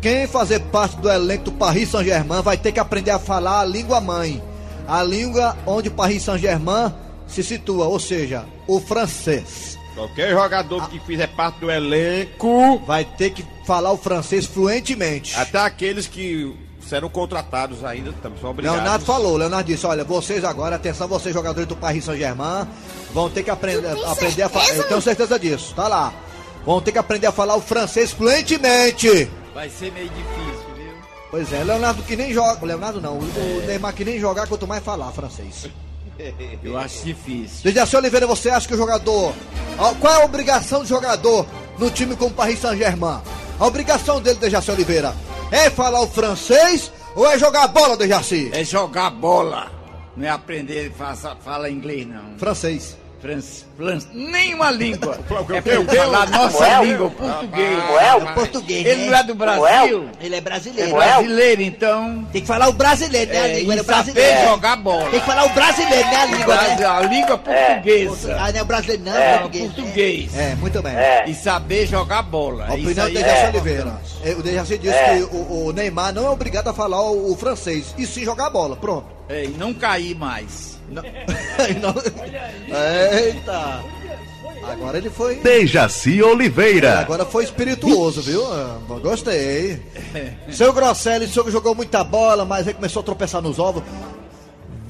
quem 0.00 0.26
fazer 0.26 0.60
parte 0.60 0.96
do 0.96 1.10
elenco 1.10 1.44
do 1.44 1.52
Paris 1.52 1.90
Saint-Germain 1.90 2.40
vai 2.40 2.56
ter 2.56 2.72
que 2.72 2.80
aprender 2.80 3.10
a 3.10 3.18
falar 3.18 3.60
a 3.60 3.64
língua 3.64 4.00
mãe, 4.00 4.42
a 4.86 5.02
língua 5.02 5.56
onde 5.66 5.88
o 5.88 5.92
Paris 5.92 6.22
Saint-Germain 6.22 6.92
se 7.26 7.42
situa, 7.42 7.86
ou 7.86 7.98
seja, 8.00 8.44
o 8.66 8.80
francês. 8.80 9.77
Qualquer 9.98 10.30
jogador 10.30 10.88
que 10.88 11.00
fizer 11.00 11.26
parte 11.26 11.58
do 11.58 11.68
elenco, 11.70 12.78
Vai 12.86 13.04
ter 13.04 13.30
que 13.30 13.44
falar 13.66 13.90
o 13.90 13.96
francês 13.96 14.46
fluentemente. 14.46 15.34
até 15.36 15.58
aqueles 15.58 16.06
que 16.06 16.54
serão 16.80 17.08
contratados 17.08 17.84
ainda, 17.84 18.12
também 18.22 18.40
são 18.40 18.50
obrigados. 18.50 18.78
Leonardo 18.80 19.04
falou, 19.04 19.36
Leonardo 19.36 19.66
disse, 19.66 19.84
olha, 19.84 20.04
vocês 20.04 20.44
agora, 20.44 20.76
atenção, 20.76 21.08
vocês 21.08 21.34
jogadores 21.34 21.68
do 21.68 21.74
Paris 21.76 22.04
Saint-Germain, 22.04 22.66
vão 23.12 23.28
ter 23.28 23.42
que 23.42 23.50
aprender, 23.50 23.88
aprender 24.06 24.42
a 24.42 24.48
falar. 24.48 24.68
Eu 24.70 24.84
tenho 24.84 25.02
certeza 25.02 25.36
disso, 25.38 25.74
tá 25.74 25.88
lá. 25.88 26.12
Vão 26.64 26.80
ter 26.80 26.92
que 26.92 26.98
aprender 26.98 27.26
a 27.26 27.32
falar 27.32 27.56
o 27.56 27.60
francês 27.60 28.12
fluentemente. 28.12 29.28
Vai 29.52 29.68
ser 29.68 29.90
meio 29.92 30.08
difícil, 30.08 30.74
viu? 30.76 30.92
Pois 31.30 31.52
é, 31.52 31.64
Leonardo 31.64 32.02
que 32.04 32.14
nem 32.14 32.32
joga. 32.32 32.64
Leonardo 32.64 33.00
não, 33.00 33.18
o 33.18 33.62
Neymar 33.66 33.92
que 33.94 34.04
nem 34.04 34.20
jogar, 34.20 34.46
quanto 34.46 34.66
mais 34.66 34.82
falar 34.84 35.10
francês. 35.10 35.68
Eu 36.62 36.76
acho 36.76 37.04
difícil. 37.04 37.62
Dejaci 37.62 37.96
Oliveira, 37.96 38.26
você 38.26 38.50
acha 38.50 38.66
que 38.66 38.74
o 38.74 38.76
jogador. 38.76 39.32
Qual 40.00 40.12
é 40.12 40.22
a 40.22 40.24
obrigação 40.24 40.80
do 40.82 40.88
jogador 40.88 41.46
no 41.78 41.90
time 41.90 42.16
como 42.16 42.30
o 42.30 42.34
Paris 42.34 42.58
Saint-Germain? 42.58 43.20
A 43.58 43.66
obrigação 43.66 44.20
dele, 44.20 44.38
Dejaci 44.38 44.70
Oliveira, 44.70 45.14
é 45.50 45.70
falar 45.70 46.00
o 46.00 46.08
francês 46.08 46.92
ou 47.14 47.28
é 47.28 47.38
jogar 47.38 47.68
bola, 47.68 47.96
Dejaci? 47.96 48.50
É 48.52 48.64
jogar 48.64 49.10
bola. 49.10 49.70
Não 50.16 50.26
é 50.26 50.30
aprender 50.30 50.92
faça, 50.98 51.36
fala 51.36 51.70
inglês, 51.70 52.06
não. 52.06 52.36
Francês. 52.38 52.96
França, 53.20 53.64
França, 53.76 54.06
nenhuma 54.12 54.70
língua. 54.70 55.18
O? 55.28 55.34
É 55.34 55.58
O 55.58 55.62
pra 55.62 55.80
O 55.80 55.86
quê? 55.86 55.96
falar 55.96 56.30
nossa 56.30 56.58
Ué? 56.58 56.84
língua, 56.84 57.06
o 57.06 57.10
português. 57.10 57.78
É 58.00 58.34
português, 58.34 58.86
Ele 58.86 59.00
né? 59.02 59.06
não 59.10 59.18
é 59.18 59.22
do 59.24 59.34
Brasil, 59.34 60.08
Ele 60.20 60.34
é 60.34 60.38
é 60.38 60.40
brasileiro. 60.40 60.92
brasileiro, 60.94 61.62
então. 61.62 62.24
Tem 62.32 62.40
que 62.42 62.46
falar 62.46 62.68
o 62.68 62.72
brasileiro, 62.72 63.32
né? 63.32 63.40
A 63.40 63.48
É, 63.48 63.58
língua 63.58 63.74
é 63.74 63.76
saber 63.78 63.86
brasileira. 64.12 64.44
jogar 64.48 64.76
bola. 64.76 65.10
Tem 65.10 65.20
que 65.20 65.26
falar 65.26 65.44
o 65.44 65.48
brasileiro, 65.48 66.08
né? 66.08 66.16
A 66.16 66.26
língua, 66.26 66.54
né? 66.56 66.84
A 66.86 67.00
língua 67.02 67.38
portuguesa. 67.38 68.36
Ah, 68.40 68.52
não 68.52 68.58
é 68.58 68.62
o 68.62 68.64
brasileiro, 68.64 69.02
não, 69.04 69.16
é 69.16 69.38
português. 69.38 69.64
né? 69.68 69.72
português. 69.74 70.36
É, 70.36 70.54
muito 70.54 70.82
bem. 70.82 70.92
E 71.26 71.34
saber 71.34 71.86
jogar 71.86 72.22
bola. 72.22 72.66
A 72.68 72.74
opinião 72.74 73.06
do 73.08 73.12
Dejaci 73.14 73.42
é 73.44 73.48
Oliveira. 73.48 74.00
É, 74.24 74.30
O 74.32 74.42
Dejaci 74.42 74.78
disse 74.78 74.96
que 74.96 75.36
o, 75.36 75.66
o 75.66 75.72
Neymar 75.72 76.12
não 76.14 76.26
é 76.26 76.30
obrigado 76.30 76.68
a 76.68 76.72
falar 76.74 77.02
o, 77.02 77.32
o 77.32 77.36
francês, 77.36 77.94
e 77.98 78.06
sim 78.06 78.24
jogar 78.24 78.48
bola. 78.50 78.76
Pronto. 78.76 79.06
É, 79.28 79.44
e 79.44 79.48
não 79.48 79.74
cair 79.74 80.14
mais. 80.14 80.77
Não- 81.80 81.94
Eita! 83.16 83.82
Agora 84.64 84.98
ele 84.98 85.08
foi. 85.10 85.36
Dejaci 85.36 86.22
Oliveira. 86.22 87.00
Agora 87.00 87.24
foi 87.24 87.44
espirituoso, 87.44 88.20
viu? 88.22 88.42
Gostei. 89.00 89.80
Seu 90.50 90.72
Grosselli, 90.72 91.26
o 91.26 91.28
senhor 91.28 91.50
jogou 91.50 91.74
muita 91.74 92.02
bola, 92.04 92.44
mas 92.44 92.66
aí 92.66 92.74
começou 92.74 93.00
a 93.00 93.04
tropeçar 93.04 93.40
nos 93.40 93.58
ovos. 93.58 93.82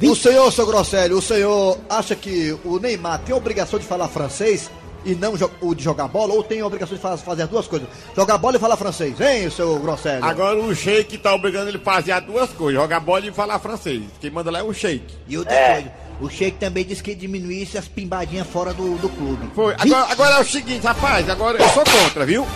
O 0.02 0.14
senhor, 0.16 0.50
seu 0.52 0.66
Grosselli, 0.66 1.12
o 1.14 1.20
senhor 1.22 1.78
acha 1.88 2.14
que 2.14 2.56
o 2.64 2.78
Neymar 2.78 3.20
tem 3.20 3.34
a 3.34 3.38
obrigação 3.38 3.78
de 3.78 3.84
falar 3.84 4.08
francês 4.08 4.70
e 5.04 5.14
não 5.14 5.34
o 5.60 5.74
de 5.74 5.82
jogar 5.84 6.08
bola? 6.08 6.34
Ou 6.34 6.42
tem 6.42 6.60
a 6.60 6.66
obrigação 6.66 6.96
de 6.96 7.02
fa- 7.02 7.16
fazer 7.16 7.42
as 7.42 7.48
duas 7.48 7.66
coisas? 7.66 7.88
Jogar 8.16 8.38
bola 8.38 8.56
e 8.56 8.58
falar 8.60 8.76
francês, 8.76 9.20
hein, 9.20 9.48
seu 9.50 9.78
Grosselli? 9.78 10.22
Agora 10.24 10.58
o 10.58 10.74
Sheik 10.74 11.18
tá 11.18 11.34
obrigando 11.34 11.68
ele 11.68 11.78
a 11.78 11.80
fazer 11.80 12.12
as 12.12 12.22
duas 12.24 12.50
coisas, 12.50 12.80
jogar 12.80 13.00
bola 13.00 13.26
e 13.26 13.32
falar 13.32 13.58
francês. 13.58 14.02
Quem 14.20 14.30
manda 14.30 14.50
lá 14.50 14.58
é 14.60 14.62
o 14.62 14.72
Sheik. 14.72 15.04
E 15.28 15.38
outra 15.38 15.54
coisa, 15.74 15.92
o 16.20 16.28
Sheik 16.28 16.58
também 16.58 16.84
disse 16.84 17.02
que 17.02 17.14
diminuísse 17.14 17.78
as 17.78 17.86
pimbadinhas 17.88 18.46
fora 18.46 18.72
do, 18.74 18.96
do 18.98 19.08
clube. 19.08 19.48
Foi. 19.54 19.74
Agora, 19.78 20.12
agora 20.12 20.34
é 20.36 20.40
o 20.40 20.44
seguinte, 20.44 20.84
rapaz, 20.84 21.28
agora 21.30 21.58
eu 21.62 21.68
sou 21.70 21.84
contra, 21.84 22.26
viu? 22.26 22.46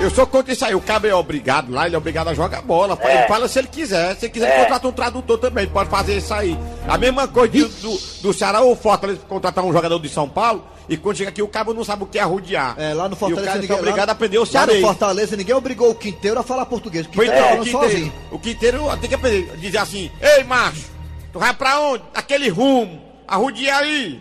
Eu 0.00 0.10
sou 0.12 0.24
contra 0.28 0.52
isso 0.52 0.64
aí. 0.64 0.76
O 0.76 0.80
cabo 0.80 1.08
é 1.08 1.14
obrigado 1.14 1.72
lá, 1.72 1.86
ele 1.86 1.96
é 1.96 1.98
obrigado 1.98 2.28
a 2.28 2.34
jogar 2.34 2.62
bola. 2.62 2.96
Ele 3.02 3.26
fala 3.26 3.48
se 3.48 3.58
ele 3.58 3.66
quiser. 3.66 4.14
Se 4.14 4.26
ele 4.26 4.32
quiser, 4.32 4.54
ele 4.54 4.62
contrata 4.62 4.86
um 4.86 4.92
tradutor 4.92 5.38
também. 5.38 5.64
Ele 5.64 5.72
pode 5.72 5.90
fazer 5.90 6.18
isso 6.18 6.32
aí. 6.32 6.56
A 6.86 6.96
mesma 6.96 7.26
coisa 7.26 7.52
de- 7.52 7.64
do, 7.64 7.98
do 8.22 8.32
Ceará 8.32 8.60
ou 8.60 8.76
Fortaleza 8.76 9.18
contratar 9.28 9.64
um 9.64 9.72
jogador 9.72 9.98
de 9.98 10.08
São 10.08 10.28
Paulo. 10.28 10.64
E 10.88 10.96
quando 10.96 11.16
chega 11.16 11.30
aqui, 11.30 11.42
o 11.42 11.48
cabo 11.48 11.74
não 11.74 11.84
sabe 11.84 12.02
o 12.04 12.06
que 12.06 12.18
é 12.18 12.22
arrodear. 12.22 12.74
É, 12.78 12.94
lá 12.94 13.08
no 13.08 13.14
E 13.14 13.16
o 13.16 13.18
Fortaleza 13.18 13.46
cara 13.46 13.60
ninguém, 13.60 13.76
é 13.76 13.78
obrigado 13.78 14.06
lá- 14.06 14.12
a 14.12 14.14
aprender 14.14 14.38
o 14.38 14.40
Lá 14.40 14.44
no 14.46 14.50
cearense. 14.52 14.80
Fortaleza 14.80 15.36
ninguém 15.36 15.54
obrigou 15.54 15.90
o 15.90 15.94
Quinteiro 15.94 16.40
a 16.40 16.42
falar 16.42 16.64
português. 16.66 17.06
O 17.06 17.10
Quinteiro 17.10 17.32
é, 17.34 17.54
o 17.60 17.62
Quinteiro, 17.64 18.12
o 18.32 18.38
Quinteiro 18.38 18.96
tem 18.98 19.08
que 19.08 19.14
aprender, 19.14 19.56
dizer 19.58 19.78
assim, 19.78 20.10
ei 20.20 20.44
macho, 20.44 20.86
tu 21.32 21.38
vai 21.38 21.52
pra 21.52 21.78
onde? 21.80 22.02
Aquele 22.14 22.48
rumo, 22.48 23.00
arrodear 23.26 23.80
aí. 23.80 24.20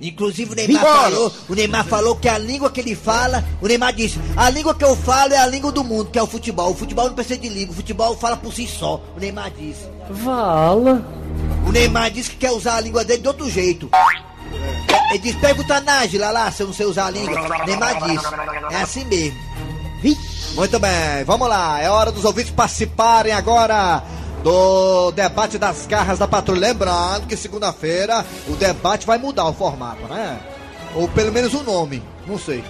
Inclusive 0.00 0.50
o 0.50 0.56
Neymar 0.56 0.82
Bora. 0.82 1.02
falou, 1.02 1.32
o 1.48 1.54
Neymar 1.54 1.84
falou 1.86 2.16
que 2.16 2.28
a 2.28 2.36
língua 2.36 2.68
que 2.72 2.80
ele 2.80 2.96
fala, 2.96 3.44
o 3.60 3.68
Neymar 3.68 3.92
disse, 3.92 4.18
a 4.36 4.50
língua 4.50 4.74
que 4.74 4.82
eu 4.84 4.96
falo 4.96 5.32
é 5.32 5.36
a 5.38 5.46
língua 5.46 5.70
do 5.70 5.84
mundo, 5.84 6.10
que 6.10 6.18
é 6.18 6.22
o 6.22 6.26
futebol. 6.26 6.72
O 6.72 6.74
futebol 6.74 7.06
não 7.06 7.14
precisa 7.14 7.38
de 7.38 7.48
língua, 7.48 7.72
o 7.72 7.76
futebol 7.76 8.16
fala 8.16 8.36
por 8.36 8.52
si 8.52 8.66
só. 8.66 9.00
O 9.16 9.20
Neymar 9.20 9.52
disse. 9.56 9.86
Vala. 10.10 11.06
O 11.64 11.70
Neymar 11.70 12.10
disse 12.10 12.30
que 12.30 12.36
quer 12.36 12.50
usar 12.50 12.74
a 12.76 12.80
língua 12.80 13.04
dele 13.04 13.22
de 13.22 13.28
outro 13.28 13.48
jeito. 13.48 13.88
Ele 15.12 15.18
disse, 15.18 15.36
pergunta 15.36 15.74
a 15.76 15.80
Nájila 15.80 16.30
lá 16.30 16.50
se 16.50 16.62
eu 16.62 16.68
não 16.68 16.74
sei 16.74 16.86
usar 16.86 17.06
a 17.06 17.10
língua. 17.10 17.38
O 17.38 17.66
Neymar 17.66 18.02
disse, 18.02 18.26
é 18.70 18.76
assim 18.76 19.04
mesmo. 19.04 19.38
Muito 20.54 20.78
bem, 20.78 21.24
vamos 21.26 21.48
lá. 21.48 21.80
É 21.80 21.90
hora 21.90 22.10
dos 22.10 22.24
ouvintes 22.24 22.50
participarem 22.50 23.32
agora 23.32 24.02
do 24.42 25.10
debate 25.12 25.58
das 25.58 25.86
garras 25.86 26.18
da 26.18 26.26
patrulha. 26.26 26.68
Lembrando 26.68 27.26
que 27.26 27.36
segunda-feira 27.36 28.24
o 28.48 28.52
debate 28.52 29.06
vai 29.06 29.18
mudar 29.18 29.46
o 29.46 29.52
formato, 29.52 30.02
né? 30.08 30.40
Ou 30.94 31.06
pelo 31.08 31.30
menos 31.30 31.52
o 31.52 31.62
nome, 31.62 32.02
não 32.26 32.38
sei. 32.38 32.64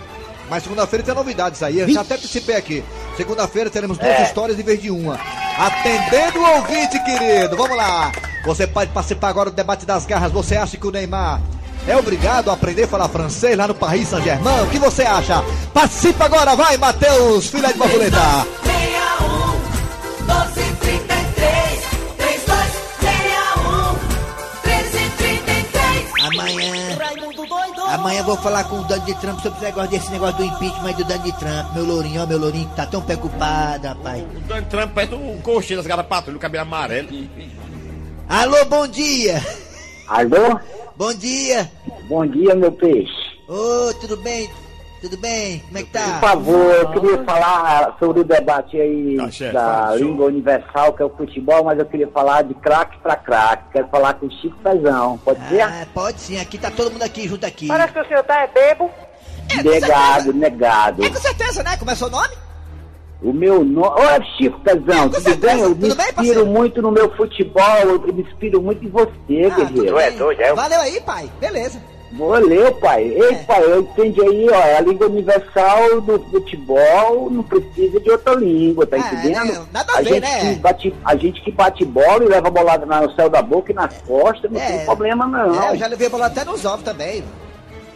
Mas 0.50 0.64
segunda-feira 0.64 1.04
tem 1.04 1.14
novidades 1.14 1.62
aí. 1.62 1.78
Eu 1.78 1.88
já 1.88 2.00
até 2.00 2.16
participei 2.16 2.56
aqui. 2.56 2.84
Segunda-feira 3.16 3.70
teremos 3.70 3.98
duas 3.98 4.20
histórias 4.20 4.58
em 4.58 4.62
vez 4.62 4.82
de 4.82 4.90
uma. 4.90 5.18
Atendendo 5.58 6.40
o 6.40 6.56
ouvinte, 6.56 7.02
querido. 7.04 7.56
Vamos 7.56 7.76
lá. 7.76 8.10
Você 8.44 8.66
pode 8.66 8.90
participar 8.90 9.28
agora 9.28 9.50
do 9.50 9.54
debate 9.54 9.86
das 9.86 10.04
garras. 10.04 10.32
Você 10.32 10.56
acha 10.56 10.76
que 10.76 10.86
o 10.86 10.90
Neymar 10.90 11.40
é 11.86 11.96
obrigado 11.96 12.50
a 12.50 12.54
aprender 12.54 12.84
a 12.84 12.88
falar 12.88 13.08
francês 13.08 13.56
lá 13.56 13.66
no 13.66 13.74
Paris 13.74 14.08
Saint-Germain? 14.08 14.62
O 14.62 14.70
que 14.70 14.78
você 14.78 15.02
acha? 15.02 15.42
Participa 15.72 16.26
agora, 16.26 16.54
vai, 16.54 16.76
Matheus, 16.76 17.48
filha 17.48 17.72
de 17.72 17.78
borboleta. 17.78 18.46
61 18.62 19.52
1233 20.20 21.80
3261 22.16 23.92
1333 24.64 26.26
Amanhã, 26.26 26.96
Raimundo 26.98 27.46
doido 27.46 27.82
amanhã 27.92 28.20
eu 28.20 28.24
vou 28.24 28.36
falar 28.36 28.64
com 28.64 28.80
o 28.80 28.84
Donald 28.84 29.14
Trump 29.14 29.40
sobre 29.40 29.58
esse 29.58 29.64
negócio 29.64 29.90
desse 29.90 30.10
negócio 30.10 30.36
do 30.36 30.44
impeachment 30.44 30.92
do 30.94 31.04
Donald 31.04 31.32
Trump. 31.32 31.74
Meu 31.74 31.84
lourinho, 31.84 32.22
ó, 32.22 32.26
meu 32.26 32.38
lourinho, 32.38 32.70
tá 32.74 32.86
tão 32.86 33.02
preocupado, 33.02 33.86
rapaz. 33.86 34.22
O 34.22 34.40
Donald 34.40 34.68
Trump 34.68 34.92
parece 34.94 35.14
um 35.14 35.40
coxinha 35.40 35.82
das 35.82 36.06
patrulha, 36.06 36.36
o 36.36 36.40
cabelo 36.40 36.62
amarelo. 36.62 37.08
Alô, 38.28 38.64
bom 38.64 38.86
dia. 38.86 39.44
Alô? 40.08 40.58
Bom 40.96 41.12
dia. 41.14 41.70
Bom 42.08 42.26
dia, 42.26 42.54
meu 42.54 42.72
peixe. 42.72 43.12
Ô, 43.48 43.92
tudo 44.00 44.16
bem? 44.18 44.50
Tudo 45.00 45.16
bem? 45.16 45.58
Como 45.66 45.78
é 45.78 45.82
que 45.82 45.88
Por 45.90 46.00
tá? 46.00 46.20
favor, 46.20 46.74
eu 46.74 46.88
queria 46.92 47.24
falar 47.24 47.96
sobre 47.98 48.20
o 48.20 48.24
debate 48.24 48.80
aí 48.80 49.16
Tá, 49.16 49.30
chefe, 49.32 49.52
da 49.52 49.60
fala, 49.60 49.98
show. 49.98 50.06
língua 50.06 50.26
universal, 50.26 50.92
que 50.92 51.02
é 51.02 51.04
o 51.04 51.10
futebol, 51.16 51.64
mas 51.64 51.78
eu 51.78 51.86
queria 51.86 52.06
falar 52.08 52.42
de 52.42 52.54
craque 52.54 52.98
pra 52.98 53.16
craque. 53.16 53.64
Quero 53.72 53.88
falar 53.88 54.14
com 54.14 54.26
o 54.26 54.30
Chico 54.30 54.56
Pezão. 54.62 55.18
Pode 55.18 55.48
ser? 55.48 55.62
Ah, 55.62 55.86
pode 55.92 56.20
sim, 56.20 56.38
aqui 56.40 56.56
tá 56.56 56.70
todo 56.70 56.92
mundo 56.92 57.02
aqui, 57.02 57.26
junto 57.26 57.44
aqui. 57.44 57.66
Parece 57.66 57.92
que 57.92 58.00
o 58.00 58.06
senhor 58.06 58.22
tá 58.22 58.42
é 58.42 58.46
bebo. 58.46 58.88
negado, 59.64 60.32
negado. 60.32 61.04
É 61.04 61.08
com 61.10 61.16
certeza, 61.16 61.64
né? 61.64 61.76
Como 61.76 61.90
é 61.90 61.94
seu 61.96 62.08
nome? 62.08 62.34
O 63.22 63.32
meu 63.32 63.64
nome. 63.64 63.86
Ô, 63.88 64.36
Chico 64.36 64.58
Com 64.58 65.08
tudo 65.10 65.36
bem? 65.36 65.60
Eu 65.60 65.68
me 65.70 65.74
bem, 65.76 65.90
inspiro 66.08 66.46
muito 66.46 66.82
no 66.82 66.90
meu 66.90 67.08
futebol, 67.14 67.78
eu 67.84 68.00
me 68.12 68.22
inspiro 68.22 68.60
muito 68.60 68.84
em 68.84 68.88
você, 68.88 69.08
Ah, 69.50 69.64
guerreiro. 69.64 70.36
bem. 70.36 70.54
Valeu 70.54 70.80
aí, 70.80 71.00
pai. 71.00 71.30
Beleza. 71.40 71.78
Valeu, 72.14 72.74
pai. 72.74 73.04
Ei, 73.04 73.22
É. 73.30 73.34
pai, 73.44 73.62
eu 73.64 73.80
entendi 73.80 74.20
aí, 74.20 74.46
ó, 74.50 74.54
é 74.60 74.76
a 74.76 74.80
língua 74.80 75.06
universal 75.06 76.00
do 76.02 76.18
futebol, 76.30 77.30
não 77.30 77.42
precisa 77.42 77.98
de 78.00 78.10
outra 78.10 78.34
língua, 78.34 78.86
tá 78.86 78.96
É, 78.96 79.00
entendendo? 79.00 79.44
né? 79.46 79.66
Nada 79.72 79.92
a 79.94 79.96
ver, 80.02 80.08
gente 80.08 80.20
né? 80.20 80.40
Que 80.54 80.60
bate, 80.60 80.94
a 81.04 81.16
gente 81.16 81.40
que 81.40 81.50
bate 81.50 81.84
bola 81.86 82.22
e 82.24 82.28
leva 82.28 82.50
bolada 82.50 82.84
no 82.84 83.14
céu 83.14 83.30
da 83.30 83.40
boca 83.40 83.72
e 83.72 83.74
nas 83.74 83.96
costas, 84.02 84.50
não 84.50 84.60
É. 84.60 84.66
tem 84.78 84.84
problema 84.84 85.26
não. 85.26 85.62
É, 85.62 85.70
eu 85.72 85.76
já 85.78 85.86
levei 85.86 86.10
bola 86.10 86.26
até 86.26 86.44
nos 86.44 86.62
ovos 86.66 86.82
também. 86.84 87.24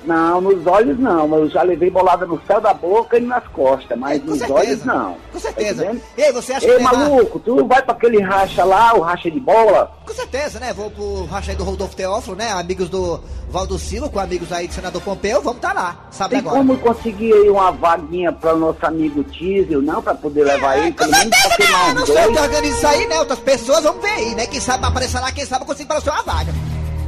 Não, 0.07 0.41
nos 0.41 0.67
olhos 0.67 0.99
não, 0.99 1.27
mas 1.27 1.41
eu 1.41 1.51
já 1.51 1.63
levei 1.63 1.91
bolada 1.91 2.25
no 2.27 2.41
céu 2.47 2.61
da 2.61 2.73
boca 2.73 3.19
e 3.19 3.21
nas 3.21 3.45
costas, 3.49 3.99
mas 3.99 4.21
É, 4.23 4.25
nos 4.25 4.39
certeza. 4.39 4.59
olhos 4.61 4.85
não. 4.85 5.17
Com 5.33 5.39
certeza. 5.41 5.85
Tá? 5.85 5.95
Ei, 6.17 6.33
você 6.33 6.53
acha 6.53 6.61
que 6.67 6.73
Ei, 6.73 6.77
o 6.77 6.79
Neymar- 6.79 6.97
maluco, 7.11 7.39
tu 7.41 7.67
vai 7.67 7.83
pra 7.83 7.93
aquele 7.93 8.21
racha 8.23 8.65
lá, 8.65 8.95
o 8.95 9.01
racha 9.01 9.31
de 9.31 9.41
bola? 9.41 9.91
Com 10.07 10.15
certeza, 10.15 10.61
né? 10.61 10.73
Vou 10.73 10.91
pro 10.91 11.25
racha 11.25 11.51
aí 11.51 11.57
do 11.57 11.65
Rodolfo 11.65 11.97
Teófilo, 11.97 12.37
né? 12.37 12.53
Amigos 12.53 12.89
do 12.89 13.21
Valdo 13.51 13.79
Silva, 13.79 14.09
com 14.09 14.21
amigos 14.21 14.53
aí 14.53 14.69
do 14.69 14.75
senador 14.75 15.03
Pompeu. 15.03 15.43
Vamos 15.43 15.61
tá 15.61 15.73
lá, 15.73 15.97
sabe 16.11 16.31
Tem 16.31 16.39
agora. 16.39 16.57
como 16.57 16.79
conseguir 16.79 17.33
aí 17.33 17.51
uma 17.51 17.73
vaguinha 17.73 18.33
para 18.33 18.55
o 18.55 18.59
nosso 18.59 18.85
amigo 18.87 19.25
Tísio, 19.25 19.83
não? 19.83 20.01
Pra 20.01 20.15
poder 20.15 20.45
levar 20.45 20.79
ele, 20.79 20.93
Com 20.93 21.05
certeza, 21.05 21.25
né? 21.73 21.95
Não 21.95 22.07
sei 22.07 22.25
eu 22.25 22.33
que 22.63 22.67
isso 22.69 22.87
aí, 22.87 23.07
né? 23.09 23.19
Outras 23.19 23.41
pessoas 23.41 23.83
vão 23.83 24.01
ver 24.01 24.09
aí, 24.11 24.35
né? 24.37 24.47
Quem 24.47 24.61
sabe 24.61 24.85
aparecer 24.87 25.19
lá, 25.21 25.33
quem 25.33 25.45
sabe 25.45 25.63
eu 25.63 25.67
consigo 25.67 25.89
para 25.89 25.99
o 25.99 26.01
senhor 26.01 26.15
uma 26.15 26.23
vaga. 26.23 26.53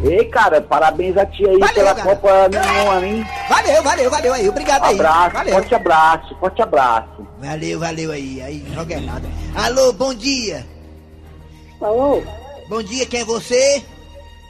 Ei, 0.03 0.25
cara, 0.27 0.61
parabéns 0.61 1.17
a 1.17 1.27
ti 1.27 1.45
aí 1.45 1.59
Valeu, 1.59 1.75
pela 1.75 1.95
cara. 1.95 2.17
Copa 2.17 2.49
nenhuma, 2.49 3.05
hein? 3.07 3.27
Valeu, 3.49 3.83
valeu, 3.83 4.11
valeu 4.11 4.33
aí. 4.33 4.49
Obrigado 4.49 4.85
aí. 4.85 4.95
Abraço, 4.95 5.35
Valeu. 5.35 5.53
forte 5.55 5.75
abraço, 5.75 6.37
forte 6.39 6.63
abraço. 6.63 7.27
Valeu, 7.39 7.81
valeu 7.81 8.13
aí. 8.13 8.41
Aí, 8.41 8.65
não 8.69 8.75
joga 8.75 9.01
nada. 9.01 9.29
Alô, 9.57 9.93
bom 9.93 10.15
dia. 10.15 10.65
Alô? 11.81 12.23
Bom 12.69 12.83
dia, 12.83 13.07
quem 13.07 13.21
é 13.21 13.25
você? 13.25 13.83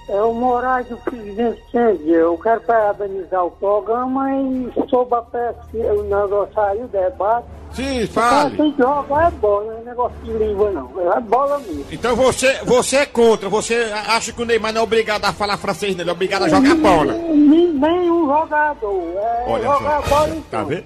É 0.09 0.21
o 0.23 0.33
Moraes 0.35 0.87
do 0.89 0.97
Presidente 0.99 1.63
Kennedy. 1.71 2.11
Eu 2.11 2.37
quero 2.39 2.61
parabenizar 2.63 3.45
o 3.45 3.51
programa 3.51 4.31
e 4.33 4.71
sobre 4.89 5.15
a 5.15 5.23
pesquisa, 5.23 5.95
o 5.95 6.03
negócio 6.03 6.61
aí, 6.61 6.83
o 6.83 6.89
debate. 6.89 7.47
Sim, 7.73 8.05
O 8.05 8.09
cara 8.09 8.43
fale. 8.51 8.57
que 8.57 8.83
jogar 8.83 9.29
é 9.29 9.31
bola, 9.33 9.73
não 9.73 9.81
é 9.81 9.85
negócio 9.85 10.19
de 10.25 10.33
língua 10.33 10.71
não. 10.71 11.13
É 11.13 11.21
bola 11.21 11.59
mesmo. 11.61 11.85
Então 11.93 12.17
você, 12.17 12.55
você 12.65 12.97
é 12.99 13.07
contra, 13.07 13.49
você 13.49 13.93
acha 14.07 14.33
que 14.33 14.43
o 14.43 14.45
Neymar 14.45 14.73
não 14.73 14.81
é 14.81 14.85
obrigado 14.85 15.25
a 15.25 15.33
falar 15.33 15.57
francês, 15.59 15.95
né? 15.95 16.03
Ele 16.03 16.11
é 16.11 16.13
obrigado 16.13 16.45
a 16.45 16.49
jogar 16.49 16.75
bola. 16.75 17.13
Nem- 17.15 17.69
Nenhum 17.79 18.27
jogador. 18.27 19.13
É 19.17 19.45
Olha 19.47 19.63
jogar 19.63 20.03
só. 20.03 20.09
bola 20.09 20.29
então. 20.31 20.43
Tá 20.51 20.65
vendo? 20.65 20.85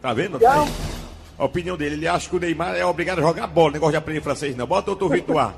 Tá 0.00 0.12
vendo? 0.14 0.38
Já- 0.40 0.66
A 1.38 1.44
opinião 1.44 1.76
dele, 1.76 1.94
ele 1.96 2.06
acha 2.08 2.28
que 2.28 2.36
o 2.36 2.40
Neymar 2.40 2.74
é 2.76 2.84
obrigado 2.84 3.18
a 3.18 3.22
jogar 3.22 3.46
bola, 3.46 3.72
negócio 3.72 3.92
de 3.92 3.96
aprender 3.98 4.20
francês, 4.20 4.56
não. 4.56 4.66
Bota 4.66 4.90
outro 4.90 5.08
no 5.26 5.38
ar. 5.38 5.54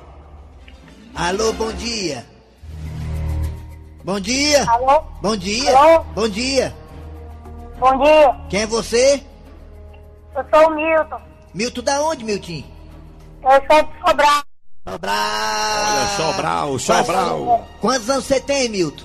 Alô, 1.14 1.52
bom 1.54 1.72
dia. 1.72 2.24
Bom 4.04 4.18
dia. 4.20 4.64
Alô? 4.70 5.02
Bom 5.20 5.36
dia. 5.36 5.76
Alô? 5.76 6.04
Bom 6.14 6.28
dia. 6.28 6.74
Bom 7.78 7.98
dia. 7.98 8.34
Quem 8.48 8.62
é 8.62 8.66
você? 8.66 9.22
Eu 10.34 10.44
sou 10.52 10.68
o 10.70 10.75
Milton. 10.75 11.20
Milton 11.54 11.82
da 11.82 12.02
onde, 12.02 12.25
Milton? 12.25 12.62
Eu 13.42 13.50
sou 13.66 13.82
de 13.82 13.99
Sobral. 14.06 14.42
Sobral. 14.88 15.16
Olha, 15.16 16.06
Sobral, 16.16 16.78
Sobral. 16.78 17.68
Quantos 17.80 18.08
anos 18.10 18.25
você 18.25 18.40
tem, 18.40 18.68
Milton? 18.68 19.04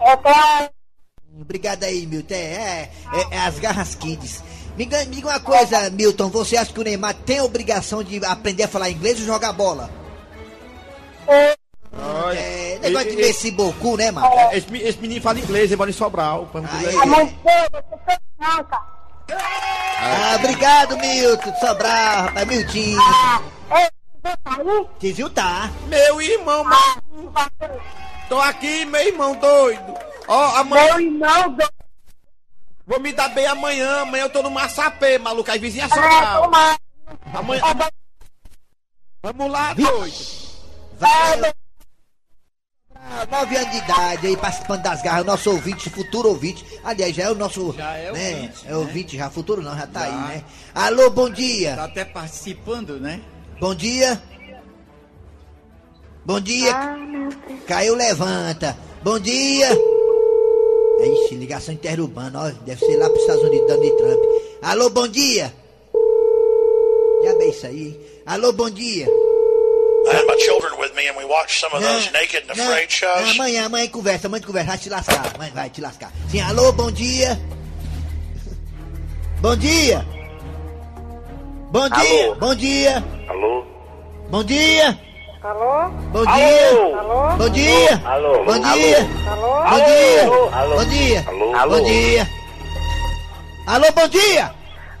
Eu 0.00 0.16
tenho... 0.18 0.70
Obrigado 1.40 1.84
aí, 1.84 2.06
Milton. 2.06 2.34
É, 2.34 2.36
é, 2.38 2.90
é- 3.12 3.26
é 3.36 3.38
as 3.46 3.58
garras 3.58 3.94
kids. 3.94 4.42
Me, 4.76 4.84
diga- 4.84 5.04
me 5.04 5.16
diga 5.16 5.28
uma 5.28 5.40
coisa, 5.40 5.90
Milton. 5.90 6.28
Você 6.30 6.56
acha 6.56 6.72
que 6.72 6.80
o 6.80 6.84
Neymar 6.84 7.14
tem 7.14 7.38
a 7.38 7.44
obrigação 7.44 8.02
de 8.02 8.24
aprender 8.24 8.64
a 8.64 8.68
falar 8.68 8.90
inglês 8.90 9.18
ou 9.20 9.26
jogar 9.26 9.52
bola? 9.52 9.90
É, 12.36 12.78
negócio 12.80 13.08
de 13.10 13.20
Esse- 13.20 13.26
Messi 13.26 13.50
Bocu, 13.50 13.96
né, 13.96 14.10
mano? 14.10 14.28
Esse, 14.52 14.66
esse 14.76 14.98
menino 14.98 15.20
fala 15.20 15.38
inglês, 15.38 15.66
ele 15.66 15.76
mora 15.76 15.90
em 15.90 15.92
Sobral. 15.92 16.48
não 16.52 16.62
dizer- 16.64 16.88
É 16.88 16.94
eu 16.94 17.04
sou 17.88 17.98
criança. 18.38 18.89
Ah, 20.02 20.36
obrigado, 20.36 20.96
Milton. 20.98 21.54
Sobral, 21.60 22.22
rapaz. 22.24 22.46
Milton. 22.48 22.98
Ah, 23.02 23.42
ei, 23.78 23.88
você 24.22 24.22
tá 24.22 24.54
tá. 25.30 25.70
Meu 25.88 26.20
irmão, 26.22 26.64
tô 28.28 28.40
aqui, 28.40 28.84
meu 28.86 29.00
irmão 29.06 29.34
doido. 29.36 29.94
Ó, 30.26 30.56
a 30.56 30.64
mãe. 30.64 30.84
Meu 30.86 31.00
irmão, 31.00 31.50
do- 31.52 31.68
Vou 32.86 32.98
me 32.98 33.12
dar 33.12 33.28
bem 33.28 33.46
amanhã, 33.46 34.00
amanhã 34.02 34.24
eu 34.24 34.30
tô 34.30 34.42
no 34.42 34.50
Massapê, 34.50 35.16
maluco, 35.18 35.48
aí 35.50 35.58
vizinha 35.60 35.88
social. 35.88 36.50
Amanhã... 37.32 37.62
Vamos 39.22 39.50
lá, 39.50 39.74
doido. 39.74 40.16
Vai. 40.98 41.52
Ah, 43.02 43.26
nove 43.30 43.56
anos 43.56 43.70
de 43.70 43.78
idade 43.78 44.26
aí, 44.26 44.36
participando 44.36 44.82
das 44.82 45.02
garras, 45.02 45.24
nosso 45.26 45.50
ouvinte, 45.50 45.88
futuro 45.90 46.28
ouvinte. 46.28 46.64
Aliás, 46.84 47.14
já 47.14 47.24
é 47.24 47.30
o 47.30 47.34
nosso. 47.34 47.72
Já 47.76 47.96
é 47.96 48.12
né? 48.12 48.30
ouvinte, 48.36 48.66
É 48.66 48.70
né? 48.70 48.76
ouvinte, 48.76 49.16
já 49.16 49.30
futuro 49.30 49.62
não, 49.62 49.76
já 49.76 49.86
tá 49.86 50.00
Já. 50.00 50.06
aí, 50.06 50.36
né? 50.36 50.44
Alô, 50.74 51.10
bom 51.10 51.28
dia. 51.30 51.74
Tá 51.76 51.84
até 51.84 52.04
participando, 52.04 53.00
né? 53.00 53.20
Bom 53.58 53.74
dia. 53.74 54.20
Bom 56.24 56.40
dia. 56.40 56.72
Caiu, 57.66 57.94
levanta. 57.94 58.76
Bom 59.02 59.18
dia. 59.18 59.68
É, 61.00 61.06
Ixi, 61.06 61.34
ligação 61.36 61.72
interurbana, 61.74 62.38
ó. 62.38 62.50
Deve 62.64 62.84
ser 62.84 62.96
lá 62.96 63.08
pros 63.08 63.22
Estados 63.22 63.42
Unidos, 63.42 63.66
Donald 63.66 63.96
Trump. 63.96 64.20
Alô, 64.62 64.90
bom 64.90 65.08
dia. 65.08 65.52
Já 67.24 67.34
bem 67.36 67.50
isso 67.50 67.66
aí. 67.66 68.22
Alô, 68.26 68.52
bom 68.52 68.68
dia. 68.70 69.06
I 70.06 70.14
had 70.16 70.26
my 70.26 70.36
children 70.38 70.78
with 70.78 70.79
me 71.00 71.08
and 71.08 71.16
we 71.16 71.24
watched 71.24 71.60
some 71.60 71.72
of 71.72 71.80
those 71.82 72.12
naked 72.12 72.42
and 72.42 72.50
afraid 72.50 72.90
shows. 72.90 73.34
Amanhã, 73.34 73.68
mãe 73.68 73.88
conversa, 73.88 74.28
mãe 74.28 74.40
conversa, 74.40 74.68
vai 74.68 74.78
te 74.78 74.90
lascar, 74.90 75.38
mãe 75.38 75.50
vai 75.50 75.70
te 75.70 75.80
lascar. 75.80 76.12
Sim, 76.28 76.40
alô, 76.40 76.72
bom 76.72 76.90
dia. 76.90 77.40
Bom 79.40 79.56
dia. 79.56 80.04
Bom 81.72 81.88
dia. 81.88 82.26
Alô. 82.26 82.34
Bom 82.36 82.54
dia. 82.54 83.04
Alô. 83.28 83.64
Bom 84.28 84.44
dia. 84.44 84.98
Alô? 85.42 85.88
Bom 86.12 86.24
dia. 86.26 86.92
Alô? 86.94 87.36
Bom 87.38 87.50
dia. 87.50 88.02
Alô? 88.04 88.44
Bom 88.44 88.58
dia. 88.60 88.98
Alô? 89.24 89.64
Bom 89.64 89.80
dia. 89.80 90.44
Alô? 90.52 90.76
Bom 90.76 90.84
dia. 90.84 91.24
Alô? 91.26 91.70
Bom 91.70 91.84
dia. 91.84 92.28
Alô, 93.66 93.86
bom 93.92 94.08
dia. 94.08 94.54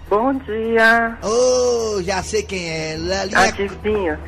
Bom 0.08 0.34
dia. 0.38 1.18
Oh, 1.22 2.02
já 2.02 2.22
sei 2.22 2.42
quem 2.42 2.68
é. 2.68 2.96
Linha... 2.96 3.28
É 3.32 3.48
Adivinha, 3.48 4.20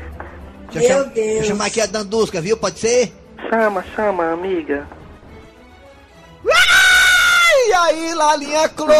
Deixa 0.73 0.93
eu, 0.93 1.03
cham- 1.03 1.11
deixa 1.13 1.39
eu 1.39 1.43
chamar 1.43 1.65
aqui 1.67 1.81
a 1.81 1.85
Dandusca, 1.85 2.41
viu? 2.41 2.57
Pode 2.57 2.79
ser? 2.79 3.13
Chama, 3.49 3.83
chama, 3.95 4.31
amiga. 4.31 4.87
E 7.65 7.73
aí, 7.75 8.13
Lalinha 8.13 8.67
Close, 8.69 8.93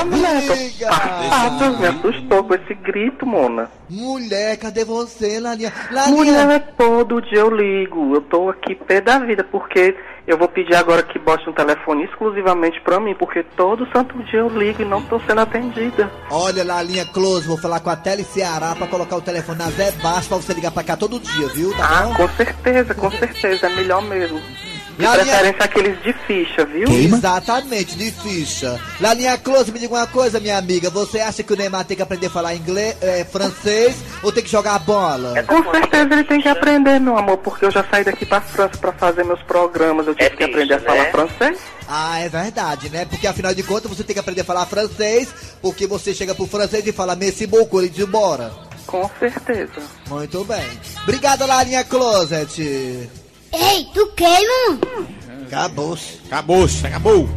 amiga. 0.00 0.88
Ah, 0.90 1.56
tu 1.58 1.78
me 1.78 1.86
assustou 1.86 2.44
com 2.44 2.54
esse 2.54 2.74
grito, 2.74 3.26
Mona. 3.26 3.68
Mulher, 3.90 4.56
cadê 4.58 4.84
você, 4.84 5.40
Lalinha? 5.40 5.72
Lalinha. 5.90 6.16
Mulher, 6.16 6.74
todo 6.78 7.20
dia 7.20 7.38
eu 7.40 7.50
ligo. 7.50 8.14
Eu 8.14 8.20
tô 8.22 8.48
aqui 8.48 8.74
pé 8.74 9.00
da 9.00 9.18
vida, 9.18 9.42
porque 9.44 9.94
eu 10.26 10.36
vou 10.36 10.48
pedir 10.48 10.74
agora 10.74 11.02
que 11.02 11.18
bote 11.18 11.48
um 11.48 11.52
telefone 11.52 12.04
exclusivamente 12.04 12.80
pra 12.80 12.98
mim, 13.00 13.14
porque 13.14 13.42
todo 13.56 13.86
santo 13.92 14.16
dia 14.24 14.40
eu 14.40 14.48
ligo 14.48 14.82
e 14.82 14.84
não 14.84 15.00
tô 15.02 15.20
sendo 15.20 15.40
atendida. 15.40 16.10
Olha, 16.30 16.64
Lalinha 16.64 17.06
Close, 17.06 17.46
vou 17.46 17.56
falar 17.58 17.80
com 17.80 17.90
a 17.90 17.96
Tele 17.96 18.24
Ceará 18.24 18.74
pra 18.74 18.86
colocar 18.86 19.16
o 19.16 19.22
telefone 19.22 19.58
na 19.58 19.70
Zé 19.70 19.92
Baixo 20.02 20.28
pra 20.28 20.36
você 20.38 20.52
ligar 20.54 20.72
pra 20.72 20.82
cá 20.84 20.96
todo 20.96 21.20
dia, 21.20 21.48
viu? 21.48 21.70
Tá 21.76 21.86
Ah, 21.88 22.02
bom? 22.06 22.14
com 22.14 22.28
certeza, 22.30 22.94
com 22.94 23.10
certeza, 23.10 23.66
é 23.66 23.76
melhor 23.76 24.02
mesmo. 24.02 24.40
De 24.98 25.06
preferência 25.06 25.64
aqueles 25.64 26.02
de 26.02 26.12
ficha, 26.26 26.64
viu? 26.64 26.88
Exatamente, 26.88 27.96
de 27.96 28.10
ficha. 28.10 28.80
Lalinha 29.00 29.36
Close, 29.36 29.70
me 29.70 29.78
diga 29.78 29.94
uma 29.94 30.06
coisa, 30.06 30.40
minha 30.40 30.56
amiga. 30.56 30.88
Você 30.88 31.20
acha 31.20 31.42
que 31.42 31.52
o 31.52 31.56
Neymar 31.56 31.84
tem 31.84 31.96
que 31.96 32.02
aprender 32.02 32.26
a 32.26 32.30
falar 32.30 32.54
inglês, 32.54 32.96
é, 33.02 33.24
francês 33.24 33.96
ou 34.22 34.32
tem 34.32 34.42
que 34.42 34.50
jogar 34.50 34.78
bola? 34.78 35.34
Com 35.44 35.70
certeza 35.70 36.14
ele 36.14 36.24
tem 36.24 36.40
que 36.40 36.48
aprender, 36.48 36.98
meu 36.98 37.16
amor, 37.18 37.36
porque 37.38 37.66
eu 37.66 37.70
já 37.70 37.84
saí 37.84 38.04
daqui 38.04 38.24
pra 38.24 38.40
França 38.40 38.78
pra 38.78 38.92
fazer 38.92 39.24
meus 39.24 39.42
programas. 39.42 40.06
Eu 40.06 40.14
tive 40.14 40.30
que 40.30 40.44
aprender 40.44 40.74
a 40.74 40.80
falar 40.80 41.04
francês. 41.10 41.58
Ah, 41.88 42.18
é 42.18 42.28
verdade, 42.28 42.88
né? 42.88 43.04
Porque 43.04 43.26
afinal 43.26 43.54
de 43.54 43.62
contas 43.62 43.90
você 43.90 44.02
tem 44.02 44.14
que 44.14 44.20
aprender 44.20 44.40
a 44.40 44.44
falar 44.44 44.66
francês, 44.66 45.28
porque 45.60 45.86
você 45.86 46.14
chega 46.14 46.34
pro 46.34 46.46
francês 46.46 46.86
e 46.86 46.92
fala 46.92 47.14
Messi 47.14 47.46
beaucoup, 47.46 47.78
ele 47.80 47.90
diz 47.90 48.06
bora. 48.06 48.50
Com 48.86 49.08
certeza. 49.18 49.82
Muito 50.08 50.44
bem. 50.44 50.66
Obrigado, 51.02 51.46
Lalinha 51.46 51.84
Closet. 51.84 53.10
Ei, 53.58 53.88
tu 53.94 54.06
queima? 54.08 54.78
Acabou-se. 55.46 56.20
Acabou, 56.26 56.66
acabou. 56.84 57.28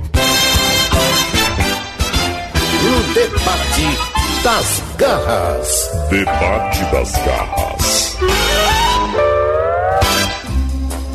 O 2.81 3.13
debate 3.13 3.97
das 4.43 4.81
garras. 4.97 5.89
Debate 6.09 6.83
das 6.91 7.11
garras. 7.13 8.17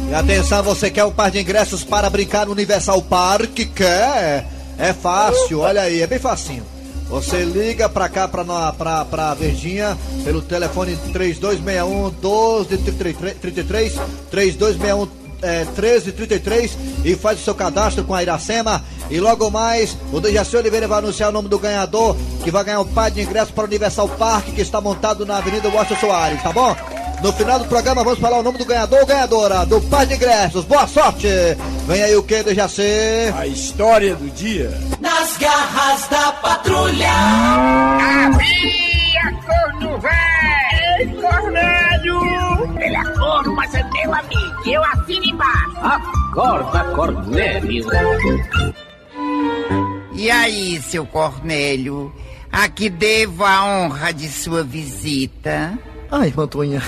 E 0.09 0.15
atenção, 0.15 0.63
você 0.63 0.91
quer 0.91 1.05
um 1.05 1.13
par 1.13 1.31
de 1.31 1.39
ingressos 1.39 1.85
para 1.85 2.09
brincar 2.09 2.47
no 2.47 2.53
Universal 2.53 3.03
Park? 3.03 3.59
Quer? 3.75 4.47
É 4.79 4.93
fácil, 4.95 5.61
olha 5.61 5.83
aí, 5.83 6.01
é 6.01 6.07
bem 6.07 6.19
facinho. 6.19 6.74
Você 7.09 7.45
liga 7.45 7.89
pra 7.89 8.09
cá, 8.09 8.27
pra, 8.27 8.73
pra, 8.73 9.05
pra 9.05 9.35
Verdinha, 9.35 9.97
pelo 10.25 10.43
telefone 10.43 10.97
3261 11.13 12.11
1233, 12.11 13.95
3261 14.31 15.25
é, 15.43 15.65
1333 15.65 16.79
e 17.05 17.15
faz 17.15 17.39
o 17.39 17.45
seu 17.45 17.55
cadastro 17.55 18.05
com 18.05 18.15
a 18.15 18.23
Iracema. 18.23 18.83
E 19.11 19.21
logo 19.21 19.51
mais, 19.51 19.97
o 20.13 20.21
Dejaci 20.21 20.57
Oliveira 20.57 20.89
vai 20.89 20.99
anunciar 20.99 21.29
o 21.29 21.33
nome 21.33 21.49
do 21.49 21.59
ganhador, 21.59 22.17
que 22.43 22.51
vai 22.51 22.65
ganhar 22.65 22.81
um 22.81 22.87
par 22.87 23.11
de 23.11 23.21
ingressos 23.21 23.51
para 23.51 23.65
o 23.65 23.67
Universal 23.67 24.09
Park, 24.09 24.47
que 24.55 24.63
está 24.63 24.81
montado 24.81 25.27
na 25.27 25.37
Avenida 25.37 25.69
Washington 25.69 26.01
Soares, 26.01 26.43
tá 26.43 26.53
bom? 26.53 26.75
No 27.25 27.33
final 27.33 27.59
do 27.59 27.65
programa 27.65 28.05
vamos 28.05 28.19
falar 28.19 28.41
o 28.41 28.43
nome 28.43 28.59
do 28.59 28.67
ganhador 28.67 29.01
ou 29.01 29.07
ganhadora 29.07 29.65
do 29.65 29.81
par 29.81 30.05
de 30.05 30.13
ingressos. 30.13 30.63
Boa 30.67 30.87
sorte! 30.87 31.27
Vem 31.87 32.03
aí 32.03 32.15
o 32.15 32.23
que, 32.23 32.43
Dejaci? 32.43 32.83
A 33.35 33.47
história 33.47 34.15
do 34.15 34.29
dia. 34.29 34.71
Nas 35.01 35.39
garras 35.39 36.07
da 36.09 36.33
patrulha. 36.33 37.09
Havia 38.27 39.41
corno 39.47 39.99
velho! 40.01 41.01
Ei, 41.01 41.07
Cornélio! 41.23 42.79
Ele 42.79 42.95
é 42.95 43.05
corno, 43.19 43.57
mas 43.57 43.75
é 43.75 43.83
meu 43.85 44.15
amigo. 44.15 44.69
Eu 44.69 44.85
assino 44.85 45.25
embaixo. 45.25 45.77
Acorda, 45.81 46.85
Cornélio. 46.95 47.87
E 50.13 50.31
aí, 50.31 50.79
seu 50.83 51.07
Cornélio? 51.07 52.15
A 52.53 52.69
que 52.69 52.91
devo 52.91 53.47
a 53.47 53.65
honra 53.65 54.13
de 54.13 54.29
sua 54.29 54.63
visita? 54.63 55.73
Ai, 56.15 56.29
irmã 56.29 56.47
Toinha. 56.47 56.81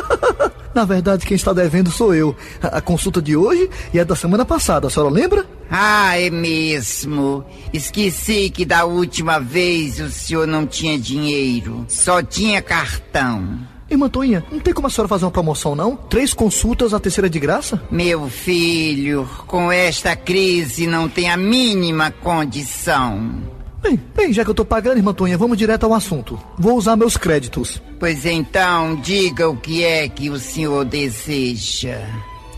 Na 0.74 0.84
verdade, 0.84 1.24
quem 1.24 1.34
está 1.34 1.54
devendo 1.54 1.90
sou 1.90 2.14
eu. 2.14 2.36
A, 2.62 2.76
a 2.76 2.80
consulta 2.82 3.22
de 3.22 3.34
hoje 3.34 3.70
e 3.94 3.98
a 3.98 4.04
da 4.04 4.14
semana 4.14 4.44
passada, 4.44 4.88
a 4.88 4.90
senhora 4.90 5.10
lembra? 5.10 5.46
Ah, 5.70 6.20
é 6.20 6.28
mesmo. 6.28 7.42
Esqueci 7.72 8.50
que 8.50 8.66
da 8.66 8.84
última 8.84 9.38
vez 9.38 9.98
o 9.98 10.10
senhor 10.10 10.46
não 10.46 10.66
tinha 10.66 10.98
dinheiro, 10.98 11.86
só 11.88 12.22
tinha 12.22 12.60
cartão. 12.60 13.58
Irmã 13.90 14.06
Toinha, 14.06 14.44
não 14.52 14.60
tem 14.60 14.74
como 14.74 14.86
a 14.86 14.90
senhora 14.90 15.08
fazer 15.08 15.24
uma 15.24 15.30
promoção, 15.30 15.74
não? 15.74 15.96
Três 15.96 16.34
consultas, 16.34 16.92
a 16.92 17.00
terceira 17.00 17.30
de 17.30 17.40
graça? 17.40 17.82
Meu 17.90 18.28
filho, 18.28 19.26
com 19.46 19.72
esta 19.72 20.14
crise 20.14 20.86
não 20.86 21.08
tem 21.08 21.30
a 21.30 21.38
mínima 21.38 22.10
condição. 22.10 23.57
Bem, 23.82 24.00
bem, 24.14 24.32
já 24.32 24.44
que 24.44 24.50
eu 24.50 24.54
tô 24.54 24.64
pagando, 24.64 24.96
irmã 24.96 25.14
Toinha, 25.14 25.38
vamos 25.38 25.56
direto 25.56 25.84
ao 25.84 25.94
assunto. 25.94 26.38
Vou 26.58 26.76
usar 26.76 26.96
meus 26.96 27.16
créditos. 27.16 27.80
Pois 27.98 28.26
então, 28.26 28.96
diga 28.96 29.48
o 29.48 29.56
que 29.56 29.84
é 29.84 30.08
que 30.08 30.28
o 30.30 30.38
senhor 30.38 30.84
deseja. 30.84 32.00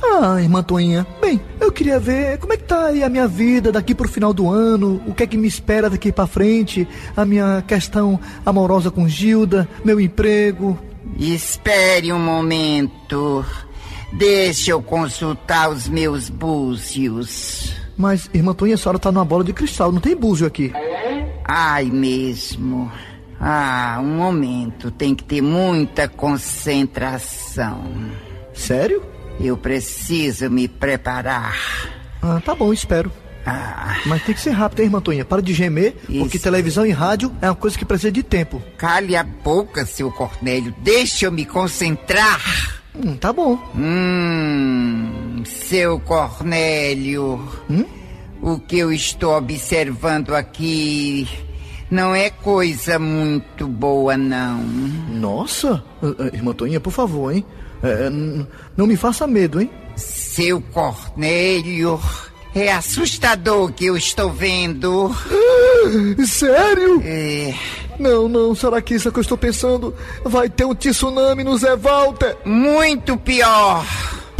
Ah, 0.02 0.40
irmã 0.40 0.62
Toinha, 0.62 1.06
bem, 1.20 1.38
eu 1.61 1.70
queria 1.70 2.00
ver 2.00 2.38
como 2.38 2.54
é 2.54 2.56
que 2.56 2.64
tá 2.64 2.87
aí 2.87 3.02
a 3.02 3.09
minha 3.09 3.28
vida 3.28 3.70
daqui 3.70 3.94
pro 3.94 4.09
final 4.09 4.33
do 4.33 4.50
ano, 4.50 5.00
o 5.06 5.14
que 5.14 5.22
é 5.22 5.26
que 5.26 5.37
me 5.37 5.46
espera 5.46 5.90
daqui 5.90 6.11
pra 6.11 6.26
frente, 6.26 6.88
a 7.14 7.24
minha 7.24 7.62
questão 7.66 8.18
amorosa 8.44 8.90
com 8.90 9.06
Gilda, 9.06 9.68
meu 9.85 10.00
emprego. 10.00 10.78
Espere 11.18 12.12
um 12.12 12.18
momento. 12.18 13.44
Deixa 14.12 14.70
eu 14.70 14.83
consultar 14.83 15.70
os 15.70 15.87
meus 15.87 16.30
búzios. 16.30 17.74
Mas, 17.96 18.30
irmã 18.33 18.54
Toinha, 18.54 18.76
a 18.76 18.78
senhora 18.78 18.98
tá 18.98 19.12
numa 19.12 19.24
bola 19.24 19.44
de 19.44 19.52
cristal, 19.52 19.92
não 19.92 20.00
tem 20.00 20.16
búzio 20.16 20.46
aqui. 20.46 20.72
Ai, 21.52 21.86
mesmo. 21.86 22.90
Ah, 23.40 23.98
um 24.00 24.16
momento. 24.18 24.88
Tem 24.92 25.16
que 25.16 25.24
ter 25.24 25.40
muita 25.42 26.06
concentração. 26.08 27.82
Sério? 28.54 29.02
Eu 29.40 29.56
preciso 29.56 30.48
me 30.48 30.68
preparar. 30.68 31.56
Ah, 32.22 32.40
tá 32.44 32.54
bom, 32.54 32.72
espero. 32.72 33.10
Ah, 33.44 33.96
Mas 34.06 34.22
tem 34.22 34.34
que 34.34 34.40
ser 34.40 34.50
rápido, 34.50 34.80
hein, 34.80 34.86
irmã 34.86 35.00
Toinha? 35.00 35.24
Para 35.24 35.42
de 35.42 35.52
gemer, 35.54 35.94
porque 36.06 36.36
Isso. 36.36 36.44
televisão 36.44 36.86
e 36.86 36.90
rádio 36.90 37.34
é 37.42 37.48
uma 37.48 37.56
coisa 37.56 37.76
que 37.76 37.84
precisa 37.84 38.12
de 38.12 38.22
tempo. 38.22 38.62
cale 38.76 39.16
a 39.16 39.24
boca, 39.24 39.84
seu 39.86 40.12
Cornélio. 40.12 40.72
Deixa 40.82 41.24
eu 41.26 41.32
me 41.32 41.44
concentrar. 41.44 42.40
Hum, 42.94 43.16
tá 43.16 43.32
bom. 43.32 43.58
Hum, 43.74 45.42
seu 45.46 45.98
Cornélio. 46.00 47.40
Hum? 47.68 47.84
O 48.42 48.59
que 48.59 48.79
eu 48.79 48.92
estou 48.92 49.37
observando 49.37 50.35
aqui 50.35 51.29
não 51.90 52.14
é 52.14 52.31
coisa 52.31 52.98
muito 52.98 53.66
boa, 53.66 54.16
não. 54.16 54.59
Nossa, 54.62 55.83
ah, 56.03 56.07
ah, 56.18 56.31
irmã 56.33 56.53
Toinha, 56.55 56.81
por 56.81 56.92
favor, 56.92 57.33
hein? 57.35 57.44
N- 57.83 58.46
não 58.76 58.87
me 58.87 58.96
faça 58.96 59.26
medo, 59.26 59.61
hein? 59.61 59.70
Seu 59.96 60.61
Cornélio, 60.61 62.00
É 62.55 62.72
assustador 62.72 63.68
o 63.68 63.72
que 63.72 63.87
eu 63.87 63.96
estou 63.96 64.31
vendo. 64.33 65.14
Ah, 65.14 66.26
sério? 66.26 67.00
É. 67.05 67.55
Não, 67.98 68.29
não, 68.29 68.55
será 68.55 68.81
que 68.81 68.94
isso 68.94 69.07
é 69.07 69.11
o 69.11 69.12
que 69.12 69.18
eu 69.18 69.22
estou 69.22 69.37
pensando? 69.38 69.94
Vai 70.24 70.48
ter 70.48 70.64
um 70.64 70.74
tsunami 70.74 71.44
no 71.44 71.57
Zé 71.59 71.76
Walter? 71.76 72.37
Muito 72.44 73.16
pior. 73.18 73.85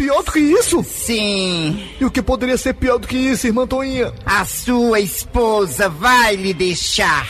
Pior 0.01 0.23
do 0.23 0.33
que 0.33 0.39
isso? 0.39 0.83
Sim. 0.83 1.87
E 2.01 2.05
o 2.07 2.11
que 2.11 2.23
poderia 2.23 2.57
ser 2.57 2.73
pior 2.73 2.97
do 2.97 3.07
que 3.07 3.19
isso, 3.19 3.47
irmã 3.47 3.67
Toinha? 3.67 4.11
A 4.25 4.47
sua 4.47 4.99
esposa 4.99 5.91
vai 5.91 6.37
lhe 6.37 6.55
deixar. 6.55 7.29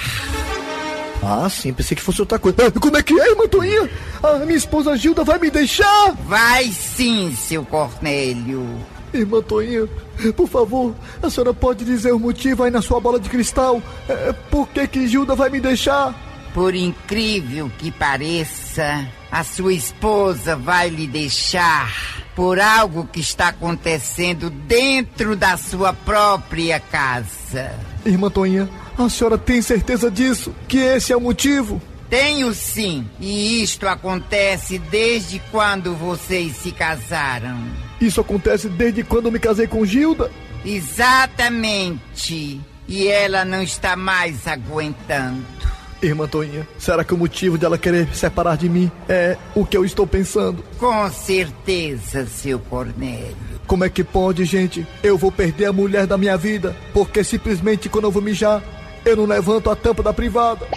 Ah, 1.20 1.50
sim, 1.50 1.72
pensei 1.72 1.96
que 1.96 2.02
fosse 2.02 2.20
outra 2.20 2.38
coisa. 2.38 2.68
Ah, 2.68 2.80
como 2.80 2.96
é 2.96 3.02
que 3.02 3.20
é, 3.20 3.30
irmã 3.30 3.48
Toinha? 3.48 3.90
A 4.22 4.34
minha 4.46 4.56
esposa 4.56 4.96
Gilda 4.96 5.24
vai 5.24 5.40
me 5.40 5.50
deixar? 5.50 6.12
Vai 6.28 6.66
sim, 6.66 7.34
seu 7.34 7.64
Cornélio. 7.64 8.64
Irmã 9.12 9.42
Toinha, 9.42 9.88
por 10.36 10.46
favor, 10.46 10.94
a 11.20 11.28
senhora 11.28 11.52
pode 11.52 11.84
dizer 11.84 12.12
o 12.12 12.20
motivo 12.20 12.62
aí 12.62 12.70
na 12.70 12.80
sua 12.80 13.00
bola 13.00 13.18
de 13.18 13.28
cristal? 13.28 13.82
É, 14.08 14.32
por 14.48 14.68
que 14.68 14.86
que 14.86 15.08
Gilda 15.08 15.34
vai 15.34 15.50
me 15.50 15.58
deixar? 15.58 16.14
Por 16.54 16.72
incrível 16.76 17.68
que 17.78 17.90
pareça, 17.90 19.08
a 19.28 19.42
sua 19.42 19.72
esposa 19.72 20.54
vai 20.54 20.88
lhe 20.88 21.08
deixar 21.08 22.19
por 22.34 22.60
algo 22.60 23.06
que 23.06 23.20
está 23.20 23.48
acontecendo 23.48 24.50
dentro 24.50 25.36
da 25.36 25.56
sua 25.56 25.92
própria 25.92 26.80
casa. 26.80 27.72
Irmã 28.04 28.30
Toinha, 28.30 28.68
a 28.96 29.08
senhora 29.08 29.36
tem 29.36 29.60
certeza 29.60 30.10
disso? 30.10 30.54
Que 30.68 30.78
esse 30.78 31.12
é 31.12 31.16
o 31.16 31.20
motivo? 31.20 31.80
Tenho 32.08 32.52
sim, 32.52 33.08
e 33.20 33.62
isto 33.62 33.86
acontece 33.86 34.78
desde 34.78 35.38
quando 35.52 35.94
vocês 35.94 36.56
se 36.56 36.72
casaram. 36.72 37.56
Isso 38.00 38.20
acontece 38.20 38.68
desde 38.68 39.04
quando 39.04 39.26
eu 39.26 39.32
me 39.32 39.38
casei 39.38 39.68
com 39.68 39.84
Gilda? 39.86 40.30
Exatamente. 40.64 42.60
E 42.88 43.06
ela 43.06 43.44
não 43.44 43.62
está 43.62 43.94
mais 43.94 44.48
aguentando. 44.48 45.59
Irmã 46.02 46.26
Toinha, 46.26 46.66
será 46.78 47.04
que 47.04 47.12
o 47.12 47.16
motivo 47.16 47.58
dela 47.58 47.76
querer 47.76 48.08
se 48.08 48.20
separar 48.20 48.56
de 48.56 48.68
mim 48.68 48.90
é 49.08 49.36
o 49.54 49.64
que 49.64 49.76
eu 49.76 49.84
estou 49.84 50.06
pensando? 50.06 50.64
Com 50.78 51.10
certeza, 51.10 52.26
seu 52.26 52.58
Cornélio. 52.58 53.36
Como 53.66 53.84
é 53.84 53.88
que 53.88 54.02
pode, 54.02 54.44
gente? 54.44 54.86
Eu 55.02 55.18
vou 55.18 55.30
perder 55.30 55.66
a 55.66 55.72
mulher 55.72 56.06
da 56.06 56.16
minha 56.16 56.36
vida 56.36 56.74
porque 56.92 57.22
simplesmente 57.22 57.88
quando 57.88 58.04
eu 58.04 58.10
vou 58.10 58.22
mijar, 58.22 58.62
eu 59.04 59.16
não 59.16 59.26
levanto 59.26 59.70
a 59.70 59.76
tampa 59.76 60.02
da 60.02 60.12
privada. 60.12 60.66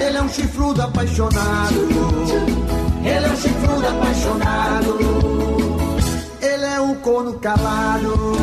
Ele 0.00 0.16
é 0.18 0.22
um 0.22 0.28
chifrudo 0.28 0.82
apaixonado. 0.82 1.74
Ele 3.04 3.26
é 3.26 3.30
um 3.30 3.36
chifrudo 3.36 3.86
apaixonado. 3.86 4.98
Ele 6.40 6.64
é 6.64 6.80
um 6.80 6.94
corno 6.96 7.34
calado. 7.38 8.34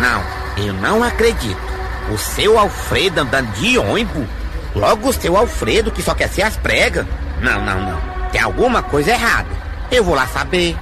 Não, 0.00 0.22
eu 0.56 0.72
não 0.72 1.04
acredito. 1.04 1.60
O 2.10 2.16
seu 2.16 2.58
Alfredo 2.58 3.20
andando 3.20 3.52
de 3.52 3.76
ônibus? 3.76 4.26
Logo 4.74 5.10
o 5.10 5.12
seu 5.12 5.36
Alfredo 5.36 5.90
que 5.90 6.02
só 6.02 6.14
quer 6.14 6.28
ser 6.28 6.42
as 6.42 6.56
pregas? 6.56 7.04
Não, 7.42 7.62
não, 7.62 7.80
não. 7.80 8.00
Tem 8.32 8.40
alguma 8.40 8.82
coisa 8.82 9.10
errada. 9.10 9.48
Eu 9.90 10.02
vou 10.02 10.14
lá 10.14 10.26
saber. 10.26 10.74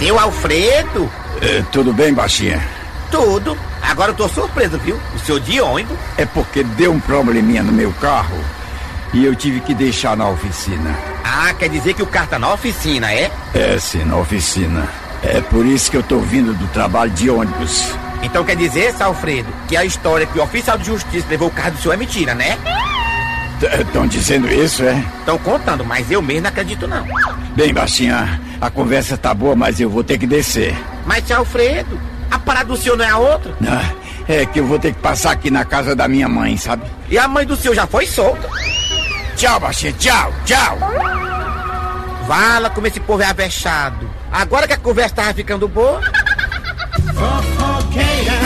Seu 0.00 0.18
Alfredo? 0.18 1.08
É, 1.40 1.62
tudo 1.70 1.92
bem, 1.92 2.12
baixinha? 2.12 2.60
Tudo. 3.08 3.56
Agora 3.80 4.10
eu 4.10 4.16
tô 4.16 4.28
surpreso, 4.28 4.78
viu? 4.78 4.98
O 5.14 5.18
senhor 5.20 5.40
de 5.40 5.60
ônibus. 5.60 5.96
É 6.16 6.26
porque 6.26 6.64
deu 6.64 6.92
um 6.92 6.98
probleminha 6.98 7.62
no 7.62 7.70
meu 7.70 7.92
carro 8.00 8.36
e 9.12 9.24
eu 9.24 9.36
tive 9.36 9.60
que 9.60 9.74
deixar 9.74 10.16
na 10.16 10.28
oficina. 10.28 10.96
Ah, 11.22 11.54
quer 11.56 11.68
dizer 11.68 11.94
que 11.94 12.02
o 12.02 12.06
carro 12.06 12.28
tá 12.28 12.38
na 12.38 12.52
oficina, 12.52 13.12
é? 13.12 13.30
É, 13.54 13.78
sim, 13.78 14.04
na 14.04 14.16
oficina. 14.16 14.88
É 15.22 15.40
por 15.40 15.64
isso 15.64 15.90
que 15.90 15.96
eu 15.96 16.02
tô 16.02 16.18
vindo 16.18 16.52
do 16.54 16.66
trabalho 16.68 17.10
de 17.12 17.30
ônibus. 17.30 17.94
Então 18.22 18.44
quer 18.44 18.56
dizer, 18.56 18.92
seu 18.92 19.06
Alfredo, 19.06 19.48
que 19.68 19.76
a 19.76 19.84
história 19.84 20.26
que 20.26 20.38
o 20.38 20.42
oficial 20.42 20.78
de 20.78 20.86
justiça 20.86 21.26
levou 21.28 21.48
o 21.48 21.50
carro 21.50 21.72
do 21.72 21.78
senhor 21.78 21.94
é 21.94 21.96
mentira, 21.96 22.34
né? 22.34 22.58
Estão 23.80 24.06
dizendo 24.06 24.48
isso, 24.52 24.82
é? 24.82 25.04
Estão 25.18 25.38
contando, 25.38 25.84
mas 25.84 26.10
eu 26.10 26.20
mesmo 26.20 26.42
não 26.42 26.48
acredito 26.48 26.88
não. 26.88 27.06
Bem, 27.54 27.72
baixinha, 27.72 28.40
a 28.60 28.70
conversa 28.70 29.16
tá 29.16 29.32
boa, 29.32 29.54
mas 29.54 29.78
eu 29.78 29.88
vou 29.88 30.02
ter 30.02 30.18
que 30.18 30.26
descer. 30.26 30.76
Mas, 31.06 31.26
seu 31.26 31.38
Alfredo, 31.38 32.00
a 32.30 32.38
parada 32.38 32.66
do 32.66 32.76
senhor 32.76 32.96
não 32.96 33.04
é 33.04 33.10
a 33.10 33.18
outra? 33.18 33.54
Ah, 33.68 33.92
é 34.28 34.44
que 34.46 34.58
eu 34.58 34.66
vou 34.66 34.78
ter 34.78 34.92
que 34.92 35.00
passar 35.00 35.32
aqui 35.32 35.50
na 35.50 35.64
casa 35.64 35.94
da 35.94 36.08
minha 36.08 36.28
mãe, 36.28 36.56
sabe? 36.56 36.82
E 37.08 37.18
a 37.18 37.28
mãe 37.28 37.46
do 37.46 37.54
senhor 37.54 37.74
já 37.74 37.86
foi 37.86 38.06
solta. 38.06 38.48
Tchau, 39.36 39.60
baixinha, 39.60 39.92
tchau, 39.92 40.32
tchau. 40.44 40.78
Vala 42.26 42.70
como 42.70 42.86
esse 42.86 43.00
povo 43.00 43.22
é 43.22 43.26
avexado. 43.26 44.08
Agora 44.32 44.66
que 44.66 44.72
a 44.72 44.78
conversa 44.78 45.14
tava 45.16 45.34
ficando 45.34 45.68
boa. 45.68 46.00
Fofoqueira. 47.14 48.40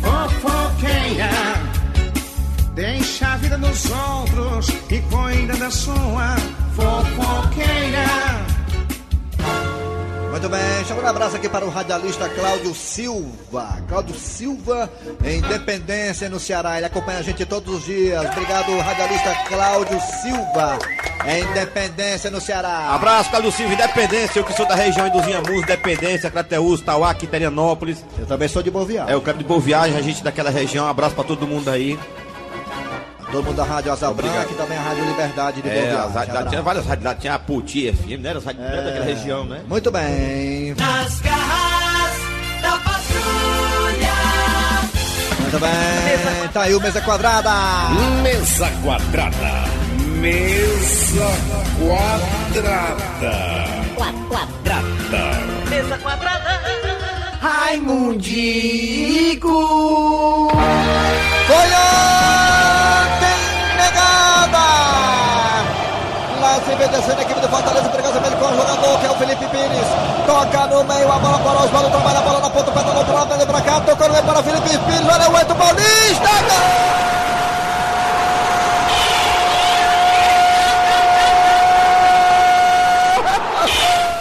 Fofoqueira. 0.00 1.30
Deixa 2.74 3.26
a 3.32 3.36
vida 3.36 3.58
nos 3.58 3.90
outros 3.90 4.68
e 4.88 4.98
cuida 5.00 5.56
da 5.56 5.70
sua. 5.70 6.36
Muito 10.42 10.56
bem, 10.56 10.84
chamando 10.86 11.04
um 11.04 11.08
abraço 11.08 11.36
aqui 11.36 11.48
para 11.48 11.64
o 11.64 11.70
radialista 11.70 12.28
Cláudio 12.28 12.74
Silva. 12.74 13.78
Cláudio 13.88 14.16
Silva, 14.16 14.90
em 15.24 15.38
Independência, 15.38 16.28
no 16.28 16.40
Ceará. 16.40 16.78
Ele 16.78 16.86
acompanha 16.86 17.20
a 17.20 17.22
gente 17.22 17.46
todos 17.46 17.76
os 17.76 17.84
dias. 17.84 18.28
Obrigado, 18.28 18.76
radialista 18.80 19.36
Cláudio 19.46 20.00
Silva, 20.00 20.80
em 21.28 21.44
Independência, 21.44 22.28
no 22.28 22.40
Ceará. 22.40 22.92
Abraço, 22.92 23.30
Cláudio 23.30 23.52
Silva, 23.52 23.74
Independência. 23.74 24.40
Eu 24.40 24.44
que 24.44 24.52
sou 24.52 24.66
da 24.66 24.74
região 24.74 25.08
dos 25.10 25.24
Inhamus, 25.28 25.62
Independência, 25.62 26.28
Crateús, 26.28 26.80
Tauá, 26.80 27.14
Quiterianópolis. 27.14 28.04
Eu 28.18 28.26
também 28.26 28.48
sou 28.48 28.64
de 28.64 28.70
Boa 28.72 28.84
Viagem. 28.84 29.12
É, 29.12 29.14
eu 29.14 29.22
quero 29.22 29.38
de 29.38 29.44
Boa 29.44 29.60
Viagem, 29.60 29.96
a 29.96 30.02
gente 30.02 30.24
daquela 30.24 30.50
região. 30.50 30.88
Abraço 30.88 31.14
para 31.14 31.22
todo 31.22 31.46
mundo 31.46 31.70
aí. 31.70 31.96
Todo 33.32 33.44
mundo 33.46 33.56
da 33.56 33.64
Rádio 33.64 33.90
Asa 33.92 34.12
Branca 34.12 34.46
e 34.50 34.54
também 34.54 34.76
a 34.76 34.82
Rádio 34.82 35.04
Liberdade 35.06 35.62
de 35.62 35.68
É, 35.68 35.72
Boa 35.72 35.82
Viagem. 36.08 36.34
lá 36.34 36.44
tinha 36.44 36.60
várias 36.62 36.84
rádios, 36.86 37.04
lá 37.06 37.14
tinha 37.14 37.34
a 37.34 37.38
Puti 37.38 37.90
FM, 37.92 38.20
né? 38.20 38.32
As 38.36 38.44
rádios 38.44 38.66
É. 38.66 38.82
daquela 38.82 39.04
região, 39.06 39.44
né? 39.46 39.62
Muito 39.66 39.90
bem. 39.90 40.74
Nas 40.76 41.20
garras 41.20 42.12
da 42.60 42.72
patrulha. 42.72 44.12
Muito 45.40 45.58
bem. 45.58 46.48
Tá 46.52 46.62
aí 46.62 46.74
o 46.74 46.80
Mesa 46.80 47.00
Quadrada. 47.00 47.50
Mesa 48.22 48.70
quadrada. 48.84 49.64
Mesa 50.20 51.30
quadrada. 51.78 53.32
Quadrada. 53.96 54.82
Mesa 55.70 55.96
quadrada. 55.98 56.60
Raimundico. 57.40 59.48
Descendo 66.92 67.20
a 67.20 67.22
equipe 67.22 67.40
do 67.40 67.48
Fortaleza, 67.48 67.88
perigosamente 67.88 68.36
com 68.36 68.44
o 68.44 68.54
jogador 68.54 69.00
que 69.00 69.06
é 69.06 69.10
o 69.10 69.14
Felipe 69.14 69.46
Pires. 69.46 69.86
Toca 70.26 70.66
no 70.66 70.84
meio, 70.84 71.10
a 71.10 71.18
bola 71.18 71.38
para 71.38 71.52
o 71.52 71.64
Osvaldo, 71.64 71.88
trabalha 71.88 72.18
a 72.18 72.22
bola 72.22 72.40
na 72.40 72.50
ponta, 72.50 72.70
pedalou 72.70 73.02
para 73.02 73.14
lá, 73.14 73.24
pedalou 73.24 73.46
para 73.46 73.62
cá, 73.62 73.80
tocou 73.80 74.08
no 74.08 74.12
meio 74.12 74.24
para 74.26 74.40
o 74.40 74.42
Felipe 74.42 74.68
Pires, 74.68 75.08
olha 75.08 75.30
o 75.30 75.38
Eto 75.38 75.54
Paulista, 75.54 76.28
gol! 76.28 76.92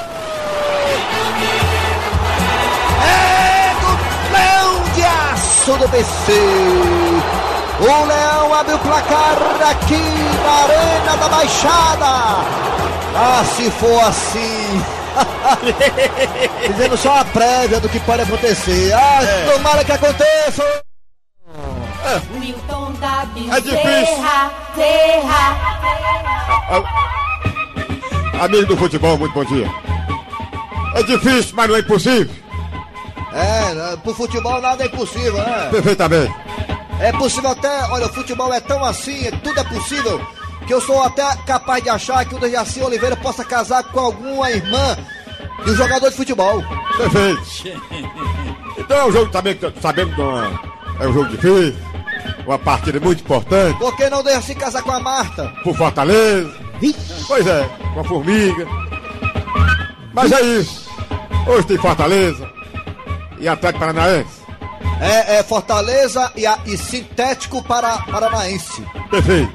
Do 3.82 3.92
Leão 4.32 4.82
O 7.82 8.06
Leão 8.06 8.54
abre 8.54 8.74
o 8.76 8.80
placar 8.80 9.38
aqui 9.70 9.96
na 10.44 10.52
Arena 10.52 11.18
da 11.18 11.28
Baixada. 11.30 12.06
Ah, 13.16 13.44
se 13.56 13.70
for 13.72 14.00
assim. 14.04 14.84
Dizendo 16.72 16.96
só 16.98 17.18
a 17.20 17.26
prévia 17.26 17.80
do 17.80 17.90
que 17.90 18.00
pode 18.02 18.22
acontecer. 18.22 18.94
Ah, 18.94 19.24
É. 19.24 19.52
tomara 19.52 19.84
que 19.84 19.92
aconteça. 19.92 20.64
Milton 22.32 22.92
da 22.94 23.26
É 23.56 23.60
difícil. 23.62 23.84
Bezerra. 23.84 24.52
Serra. 24.76 25.58
Amigo 28.44 28.66
do 28.68 28.78
futebol, 28.78 29.18
muito 29.18 29.34
bom 29.34 29.44
dia. 29.46 29.68
É 30.96 31.04
difícil, 31.04 31.54
mas 31.56 31.68
não 31.70 31.76
é 31.76 31.80
impossível. 31.80 32.34
É, 33.34 33.96
pro 33.98 34.14
futebol 34.14 34.60
nada 34.62 34.84
é 34.84 34.88
impossível, 34.88 35.34
né? 35.34 35.68
Perfeitamente. 35.72 36.34
É 37.02 37.12
possível 37.14 37.52
até, 37.52 37.84
olha, 37.90 38.06
o 38.06 38.14
futebol 38.14 38.54
é 38.54 38.60
tão 38.60 38.84
assim, 38.86 39.26
é- 39.28 39.32
tudo 39.32 39.60
é 39.60 39.64
possível, 39.64 40.22
que 40.68 40.74
eu 40.74 40.80
sou 40.82 41.02
até 41.04 41.24
capaz 41.48 41.84
de 41.84 41.90
achar 41.90 42.24
que 42.26 42.36
o 42.36 42.40
Dejaci 42.40 42.82
Oliveira 42.82 43.16
possa 43.16 43.44
casar 43.44 43.84
com 43.86 44.00
alguma 44.00 44.50
irmã 44.52 44.98
de 45.66 45.72
um 45.72 45.76
jogador 45.76 46.10
de 46.10 46.16
futebol. 46.16 46.64
Perfeito. 46.98 47.42
Então 48.78 48.98
é 48.98 49.06
um 49.06 49.12
jogo 49.12 49.32
também 49.32 49.56
que 49.56 49.74
sabemos 49.82 50.14
que 50.16 50.22
é, 50.22 51.04
é 51.06 51.08
um 51.08 51.14
jogo 51.14 51.30
difícil. 51.30 51.76
uma 52.46 52.60
partida 52.60 53.00
muito 53.00 53.22
importante. 53.22 53.78
Por 53.80 53.96
que 53.96 54.10
não 54.10 54.24
se 54.42 54.56
casar 54.56 54.82
com 54.84 54.92
a 54.92 55.00
Marta? 55.00 55.52
Por 55.64 55.76
Fortaleza. 55.76 56.54
Pois 57.28 57.46
é, 57.46 57.70
com 57.94 58.00
a 58.00 58.04
Formiga. 58.04 58.68
Mas 60.14 60.32
é 60.32 60.42
isso. 60.42 60.90
Hoje 61.48 61.68
tem 61.68 61.78
Fortaleza 61.78 62.50
e 63.40 63.48
Atlético 63.48 63.80
Paranaense. 63.80 64.41
É, 65.02 65.40
é 65.40 65.44
Fortaleza 65.44 66.32
e, 66.36 66.46
a, 66.46 66.60
e 66.66 66.78
Sintético 66.78 67.64
para, 67.64 67.98
Paranaense. 68.04 68.86
Perfeito. 69.10 69.52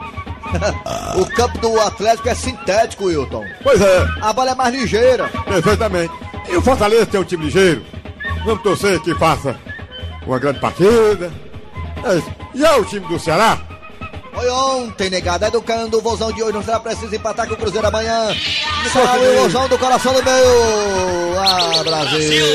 o 1.16 1.26
campo 1.26 1.58
do 1.58 1.80
Atlético 1.80 2.28
é 2.28 2.34
sintético, 2.34 3.04
Wilton. 3.04 3.44
Pois 3.62 3.80
é. 3.80 4.06
A 4.20 4.32
bola 4.32 4.50
é 4.50 4.54
mais 4.54 4.74
ligeira. 4.74 5.28
Perfeitamente. 5.44 6.12
E 6.48 6.56
o 6.56 6.62
Fortaleza 6.62 7.06
tem 7.06 7.20
um 7.20 7.24
time 7.24 7.44
ligeiro. 7.44 7.84
Vamos 8.44 8.62
torcer 8.62 9.00
que 9.00 9.14
faça 9.14 9.56
uma 10.26 10.38
grande 10.38 10.60
partida. 10.60 11.32
É 12.04 12.16
isso. 12.16 12.30
E 12.54 12.64
é 12.64 12.72
o 12.76 12.84
time 12.84 13.06
do 13.06 13.18
Ceará? 13.18 13.58
Foi 14.32 14.48
ontem, 14.50 15.10
negado. 15.10 15.44
Educando 15.44 15.98
o 15.98 16.02
vozão 16.02 16.30
de 16.32 16.42
hoje. 16.42 16.52
Não 16.52 16.62
será 16.62 16.80
preciso 16.80 17.14
empatar 17.14 17.46
com 17.48 17.54
o 17.54 17.56
Cruzeiro 17.56 17.86
amanhã. 17.86 18.28
Salve 18.92 19.26
o 19.26 19.42
vozão 19.42 19.68
do 19.68 19.78
coração 19.78 20.12
do 20.12 20.22
meu. 20.22 21.38
Ah, 21.38 21.82
Brasil. 21.82 22.46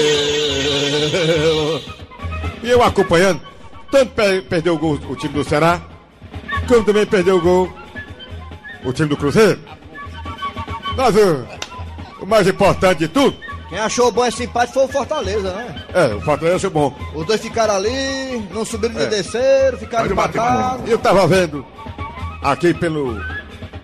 E 2.64 2.70
eu 2.70 2.82
acompanhando. 2.84 3.42
Tanto 3.92 4.12
per 4.12 4.44
perdeu 4.44 4.76
o 4.76 4.78
gol 4.78 5.00
o 5.10 5.16
time 5.16 5.34
do 5.34 5.44
Ceará, 5.44 5.82
como 6.68 6.84
também 6.84 7.06
perdeu 7.06 7.38
o 7.38 7.42
gol 7.42 7.74
o 8.86 8.94
time 8.94 9.10
do 9.10 9.18
Cruzeiro. 9.18 9.60
Mas 10.96 11.16
o, 11.16 11.46
o 12.22 12.26
mais 12.26 12.48
importante 12.48 13.00
de 13.00 13.08
tudo. 13.08 13.36
Quem 13.70 13.80
achou 13.80 14.12
bom 14.12 14.26
esse 14.26 14.44
empate 14.44 14.74
foi 14.74 14.86
o 14.86 14.88
Fortaleza, 14.88 15.54
né? 15.54 15.84
É, 15.94 16.14
o 16.14 16.22
Fortaleza 16.22 16.58
achou 16.58 16.70
bom. 16.70 16.96
Os 17.14 17.26
dois 17.26 17.42
ficaram 17.42 17.76
ali, 17.76 18.48
não 18.52 18.66
subiram 18.66 18.96
nem 18.96 19.06
é. 19.06 19.10
desceram, 19.10 19.78
ficaram 19.78 20.12
empatados. 20.12 20.90
Eu 20.90 20.98
tava 20.98 21.28
vendo 21.28 21.66
aqui 22.42 22.74
pelo 22.74 23.22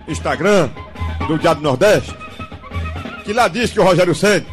Instagram 0.07 0.69
do 1.27 1.37
Diário 1.37 1.61
Nordeste 1.61 2.15
que 3.27 3.33
lá 3.33 3.49
disse 3.49 3.73
que 3.73 3.79
o 3.81 3.83
Rogério 3.83 4.15
Senna 4.15 4.45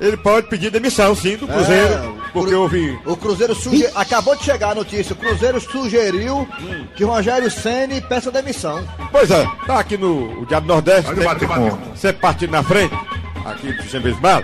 ele 0.00 0.16
pode 0.16 0.48
pedir 0.48 0.70
demissão, 0.70 1.14
sim, 1.14 1.36
do 1.36 1.46
Cruzeiro. 1.46 1.92
É, 1.92 2.19
porque 2.32 2.50
Cru... 2.50 2.60
houve. 2.62 2.98
O 3.04 3.16
Cruzeiro 3.16 3.54
suge... 3.54 3.86
acabou 3.94 4.36
de 4.36 4.44
chegar 4.44 4.70
a 4.70 4.74
notícia. 4.74 5.12
O 5.12 5.16
Cruzeiro 5.16 5.60
sugeriu 5.60 6.38
hum. 6.38 6.86
que 6.94 7.04
o 7.04 7.08
Rogério 7.08 7.50
Senna 7.50 8.00
peça 8.00 8.30
demissão. 8.30 8.86
Pois 9.10 9.30
é, 9.30 9.46
tá 9.66 9.78
aqui 9.78 9.96
no 9.96 10.40
o 10.40 10.46
Diário 10.46 10.66
do 10.66 10.72
Nordeste. 10.72 11.14
Bate, 11.14 11.46
bate, 11.46 11.76
Você 11.94 12.12
partindo 12.12 12.50
na 12.50 12.62
frente, 12.62 12.94
aqui 13.44 13.72
do 13.72 13.82
Chambesmal, 13.82 14.42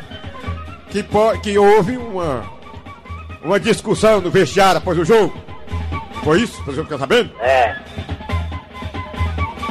que, 0.91 1.05
que 1.43 1.59
houve 1.59 1.97
uma, 1.97 2.45
uma 3.43 3.61
discussão 3.61 4.21
no 4.21 4.31
vestiário 4.31 4.79
após 4.79 4.99
o 4.99 5.05
jogo. 5.05 5.35
Foi 6.25 6.41
isso? 6.41 6.63
Você 6.65 6.83
ficar 6.83 6.99
sabendo? 6.99 7.31
É. 7.41 7.77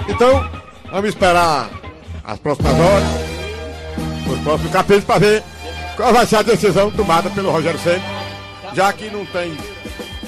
Então, 0.08 0.50
vamos 0.90 1.10
esperar 1.10 1.70
as 2.24 2.40
próximas 2.40 2.74
horas, 2.74 3.08
os 4.32 4.40
próximos 4.40 4.72
capítulos 4.72 5.04
para 5.04 5.20
ver 5.20 5.44
qual 5.96 6.14
vai 6.14 6.26
ser 6.26 6.38
a 6.38 6.42
decisão 6.42 6.92
tomada 6.92 7.30
pelo 7.30 7.52
Rogério 7.52 7.80
Senna, 7.80 8.04
já 8.74 8.92
que 8.94 9.10
não 9.10 9.26
tem 9.26 9.56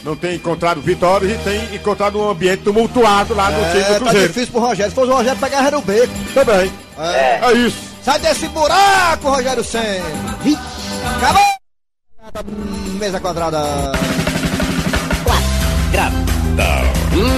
não 0.04 0.16
tem 0.16 0.36
encontrado 0.36 0.80
vitórias 0.80 1.34
e 1.34 1.38
tem 1.44 1.76
encontrado 1.76 2.18
um 2.18 2.30
ambiente 2.30 2.64
tumultuado 2.64 3.34
lá 3.34 3.52
no 3.52 3.60
é, 3.60 3.72
time 3.72 3.84
do 3.84 3.88
tá 3.88 3.96
Cruzeiro. 4.00 4.22
Tá 4.22 4.28
difícil 4.28 4.52
pro 4.54 4.62
Rogério. 4.62 4.90
Se 4.90 4.96
fosse 4.96 5.12
o 5.12 5.16
Rogério 5.16 5.40
pegar, 5.40 5.66
era 5.66 5.78
o 5.78 5.82
beco. 5.82 6.14
Também. 6.34 6.72
É. 6.98 7.40
é 7.44 7.54
isso. 7.54 7.78
Sai 8.02 8.20
desse 8.20 8.48
buraco, 8.48 9.30
Rogério 9.30 9.64
Senna. 9.64 10.06
Acabou! 11.18 11.58
Mesa 12.98 13.20
quadrada. 13.20 13.62
Quadrada. 15.24 16.28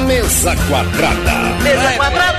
Mesa 0.05 0.55
quadrada. 0.67 1.63
Mesa 1.63 1.93
quadrada. 1.97 2.38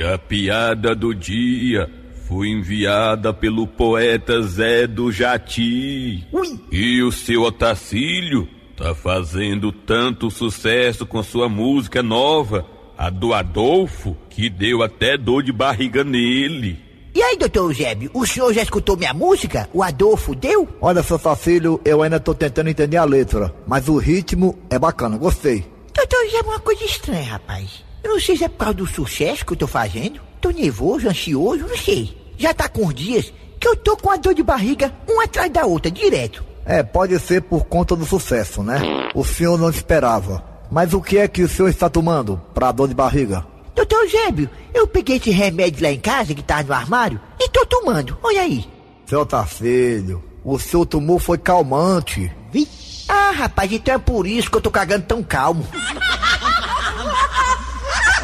E 0.00 0.02
a 0.02 0.16
piada 0.16 0.94
do 0.94 1.14
dia 1.14 1.86
foi 2.26 2.48
enviada 2.48 3.34
pelo 3.34 3.66
poeta 3.66 4.40
Zé 4.40 4.86
do 4.86 5.12
Jati. 5.12 6.26
Ui. 6.32 6.58
E 6.72 7.02
o 7.02 7.12
seu 7.12 7.42
Otacílio 7.42 8.48
tá 8.74 8.94
fazendo 8.94 9.70
tanto 9.70 10.30
sucesso 10.30 11.04
com 11.04 11.22
sua 11.22 11.50
música 11.50 12.02
nova, 12.02 12.64
a 12.96 13.10
do 13.10 13.34
Adolfo, 13.34 14.16
que 14.30 14.48
deu 14.48 14.82
até 14.82 15.18
dor 15.18 15.42
de 15.42 15.52
barriga 15.52 16.02
nele. 16.02 16.82
E 17.14 17.22
aí, 17.22 17.36
doutor 17.36 17.68
Eusébio, 17.68 18.10
o 18.14 18.26
senhor 18.26 18.54
já 18.54 18.62
escutou 18.62 18.96
minha 18.96 19.12
música? 19.12 19.68
O 19.70 19.82
Adolfo 19.82 20.34
deu? 20.34 20.66
Olha, 20.80 21.02
seu 21.02 21.18
Facílio, 21.18 21.78
eu 21.84 22.02
ainda 22.02 22.18
tô 22.18 22.32
tentando 22.32 22.70
entender 22.70 22.96
a 22.96 23.04
letra, 23.04 23.54
mas 23.66 23.86
o 23.86 23.98
ritmo 23.98 24.58
é 24.70 24.78
bacana, 24.78 25.18
gostei. 25.18 25.62
Doutor 25.94 26.24
Eusébio, 26.24 26.52
uma 26.52 26.60
coisa 26.60 26.84
estranha, 26.86 27.32
rapaz. 27.32 27.89
Eu 28.02 28.10
não 28.12 28.20
sei 28.20 28.36
se 28.36 28.44
é 28.44 28.48
por 28.48 28.58
causa 28.58 28.74
do 28.74 28.86
sucesso 28.86 29.44
que 29.44 29.52
eu 29.52 29.56
tô 29.56 29.66
fazendo. 29.66 30.20
Tô 30.40 30.50
nervoso, 30.50 31.08
ansioso, 31.08 31.66
não 31.66 31.76
sei. 31.76 32.16
Já 32.38 32.54
tá 32.54 32.68
com 32.68 32.92
dias 32.92 33.32
que 33.58 33.68
eu 33.68 33.76
tô 33.76 33.96
com 33.96 34.10
a 34.10 34.16
dor 34.16 34.34
de 34.34 34.42
barriga 34.42 34.92
uma 35.06 35.24
atrás 35.24 35.50
da 35.52 35.66
outra, 35.66 35.90
direto. 35.90 36.42
É, 36.64 36.82
pode 36.82 37.18
ser 37.18 37.42
por 37.42 37.64
conta 37.66 37.94
do 37.94 38.06
sucesso, 38.06 38.62
né? 38.62 38.80
O 39.14 39.24
senhor 39.24 39.58
não 39.58 39.70
esperava. 39.70 40.42
Mas 40.70 40.94
o 40.94 41.00
que 41.00 41.18
é 41.18 41.26
que 41.26 41.42
o 41.42 41.48
senhor 41.48 41.68
está 41.68 41.90
tomando 41.90 42.40
para 42.54 42.72
dor 42.72 42.88
de 42.88 42.94
barriga? 42.94 43.44
Doutor 43.74 44.04
Eusébio, 44.04 44.48
eu 44.72 44.86
peguei 44.86 45.16
esse 45.16 45.30
remédio 45.30 45.82
lá 45.82 45.90
em 45.90 45.98
casa 45.98 46.34
que 46.34 46.42
tá 46.42 46.62
no 46.62 46.72
armário 46.72 47.20
e 47.38 47.48
tô 47.48 47.66
tomando. 47.66 48.16
Olha 48.22 48.42
aí. 48.42 48.64
Seu 49.06 49.26
Tarcílio, 49.26 50.22
o 50.44 50.58
senhor 50.58 50.86
tomou 50.86 51.18
foi 51.18 51.38
calmante. 51.38 52.30
Vi? 52.52 52.68
Ah, 53.08 53.32
rapaz, 53.34 53.72
então 53.72 53.94
é 53.94 53.98
por 53.98 54.26
isso 54.26 54.50
que 54.50 54.56
eu 54.56 54.60
tô 54.60 54.70
cagando 54.70 55.06
tão 55.06 55.22
calmo. 55.22 55.66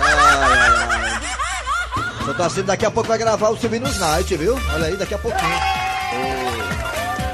ai, 0.07 0.61
ai. 0.61 0.87
Seu 2.25 2.35
Tarcílio 2.35 2.65
daqui 2.65 2.85
a 2.85 2.91
pouco 2.91 3.09
vai 3.09 3.19
gravar 3.19 3.51
o 3.51 3.57
Silvinus 3.57 3.99
Night, 3.99 4.37
viu? 4.37 4.59
Olha 4.75 4.87
aí, 4.87 4.97
daqui 4.97 5.15
a 5.15 5.19
pouquinho. 5.19 5.61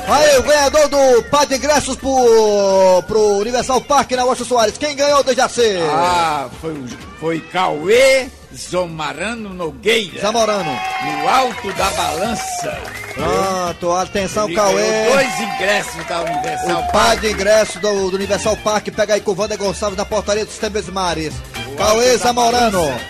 Aí, 0.07 0.39
o 0.39 0.43
ganhador 0.43 0.89
do 0.89 1.23
par 1.31 1.47
de 1.47 1.55
ingressos 1.57 1.97
pro, 1.97 3.03
pro 3.07 3.39
Universal 3.39 3.81
Park 3.81 4.11
na 4.13 4.25
Washington 4.25 4.49
Soares. 4.49 4.77
Quem 4.77 4.95
ganhou 4.95 5.23
do 5.23 5.35
Jaci? 5.35 5.79
Ah, 5.91 6.51
foi, 6.61 6.75
foi 7.19 7.41
Cauê 7.41 8.29
Zomarano 8.55 9.55
Nogueira. 9.55 10.21
Zamorano. 10.21 10.79
No 11.05 11.29
alto 11.29 11.73
da 11.73 11.91
balança. 11.91 12.79
Pronto, 13.15 13.93
atenção, 13.93 14.47
Ele 14.47 14.57
Cauê. 14.57 15.11
Dois 15.11 15.41
ingressos 15.41 16.07
da 16.07 16.21
Universal 16.21 16.81
o 16.81 16.93
par 16.93 17.17
de 17.17 17.31
ingressos 17.31 17.81
do, 17.81 18.11
do, 18.11 18.17
Universal 18.17 18.57
Park. 18.59 18.89
Pega 18.95 19.15
aí 19.15 19.21
com 19.21 19.31
o 19.31 19.35
Wander 19.39 19.57
Gonçalves 19.57 19.97
na 19.97 20.05
portaria 20.05 20.45
dos 20.45 20.59
Temes 20.59 20.89
Mares. 20.89 21.35
Cauê 21.77 22.17
Zamorano. 22.17 23.01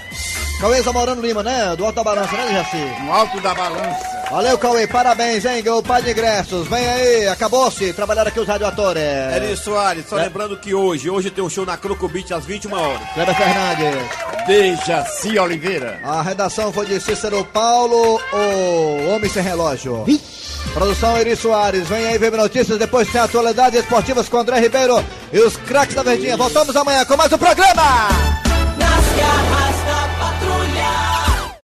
Cauê 0.61 0.81
Zamorano 0.83 1.21
Lima, 1.21 1.43
né? 1.43 1.75
Do 1.77 1.85
alto 1.85 1.97
da 1.97 2.05
balança, 2.05 2.37
né, 2.37 2.53
Jaci? 2.53 3.03
No 3.03 3.13
alto 3.13 3.41
da 3.41 3.55
balança. 3.55 4.23
Valeu, 4.31 4.57
Cauê, 4.57 4.87
parabéns, 4.87 5.45
hein? 5.45 5.63
Ganhou 5.63 5.81
o 5.81 5.83
par 5.83 6.01
de 6.01 6.11
ingressos. 6.11 6.67
Vem 6.67 6.87
aí, 6.87 7.29
acabou-se. 7.29 7.93
Trabalhar 7.93 8.27
aqui 8.27 8.41
os 8.41 8.47
radioatores. 8.47 9.03
Eri 9.03 9.57
Soares, 9.57 10.07
só 10.09 10.19
é. 10.19 10.23
lembrando 10.23 10.57
que 10.57 10.73
hoje, 10.73 11.11
hoje 11.11 11.31
tem 11.31 11.45
um 11.45 11.51
show 11.51 11.67
na 11.67 11.77
Crocobit 11.77 12.33
às 12.33 12.47
21 12.47 12.73
horas. 12.73 13.03
Kleber 13.13 13.35
Fernandes. 13.35 14.47
Dejaci 14.47 15.39
Oliveira. 15.39 16.01
A 16.05 16.23
redação 16.23 16.73
foi 16.73 16.87
de 16.87 16.99
Cícero 17.01 17.45
Paulo, 17.45 18.21
o 18.33 19.11
Homem 19.11 19.29
Sem 19.29 19.43
Relógio. 19.43 20.07
Produção 20.73 21.19
Eri 21.19 21.37
Soares, 21.37 21.87
vem 21.89 22.07
aí 22.07 22.17
ver 22.17 22.33
notícias, 22.33 22.79
depois 22.79 23.11
tem 23.11 23.21
atualidades 23.21 23.81
esportivas 23.81 24.29
com 24.29 24.39
André 24.39 24.61
Ribeiro 24.61 25.05
e 25.31 25.41
os 25.41 25.57
craques 25.59 25.95
da 25.95 26.03
Verdinha. 26.03 26.37
Voltamos 26.37 26.75
amanhã 26.75 27.05
com 27.05 27.17
mais 27.17 27.31
um 27.31 27.37
programa. 27.37 28.32
got 29.17 29.45
high 29.53 29.73
star. 29.73 30.02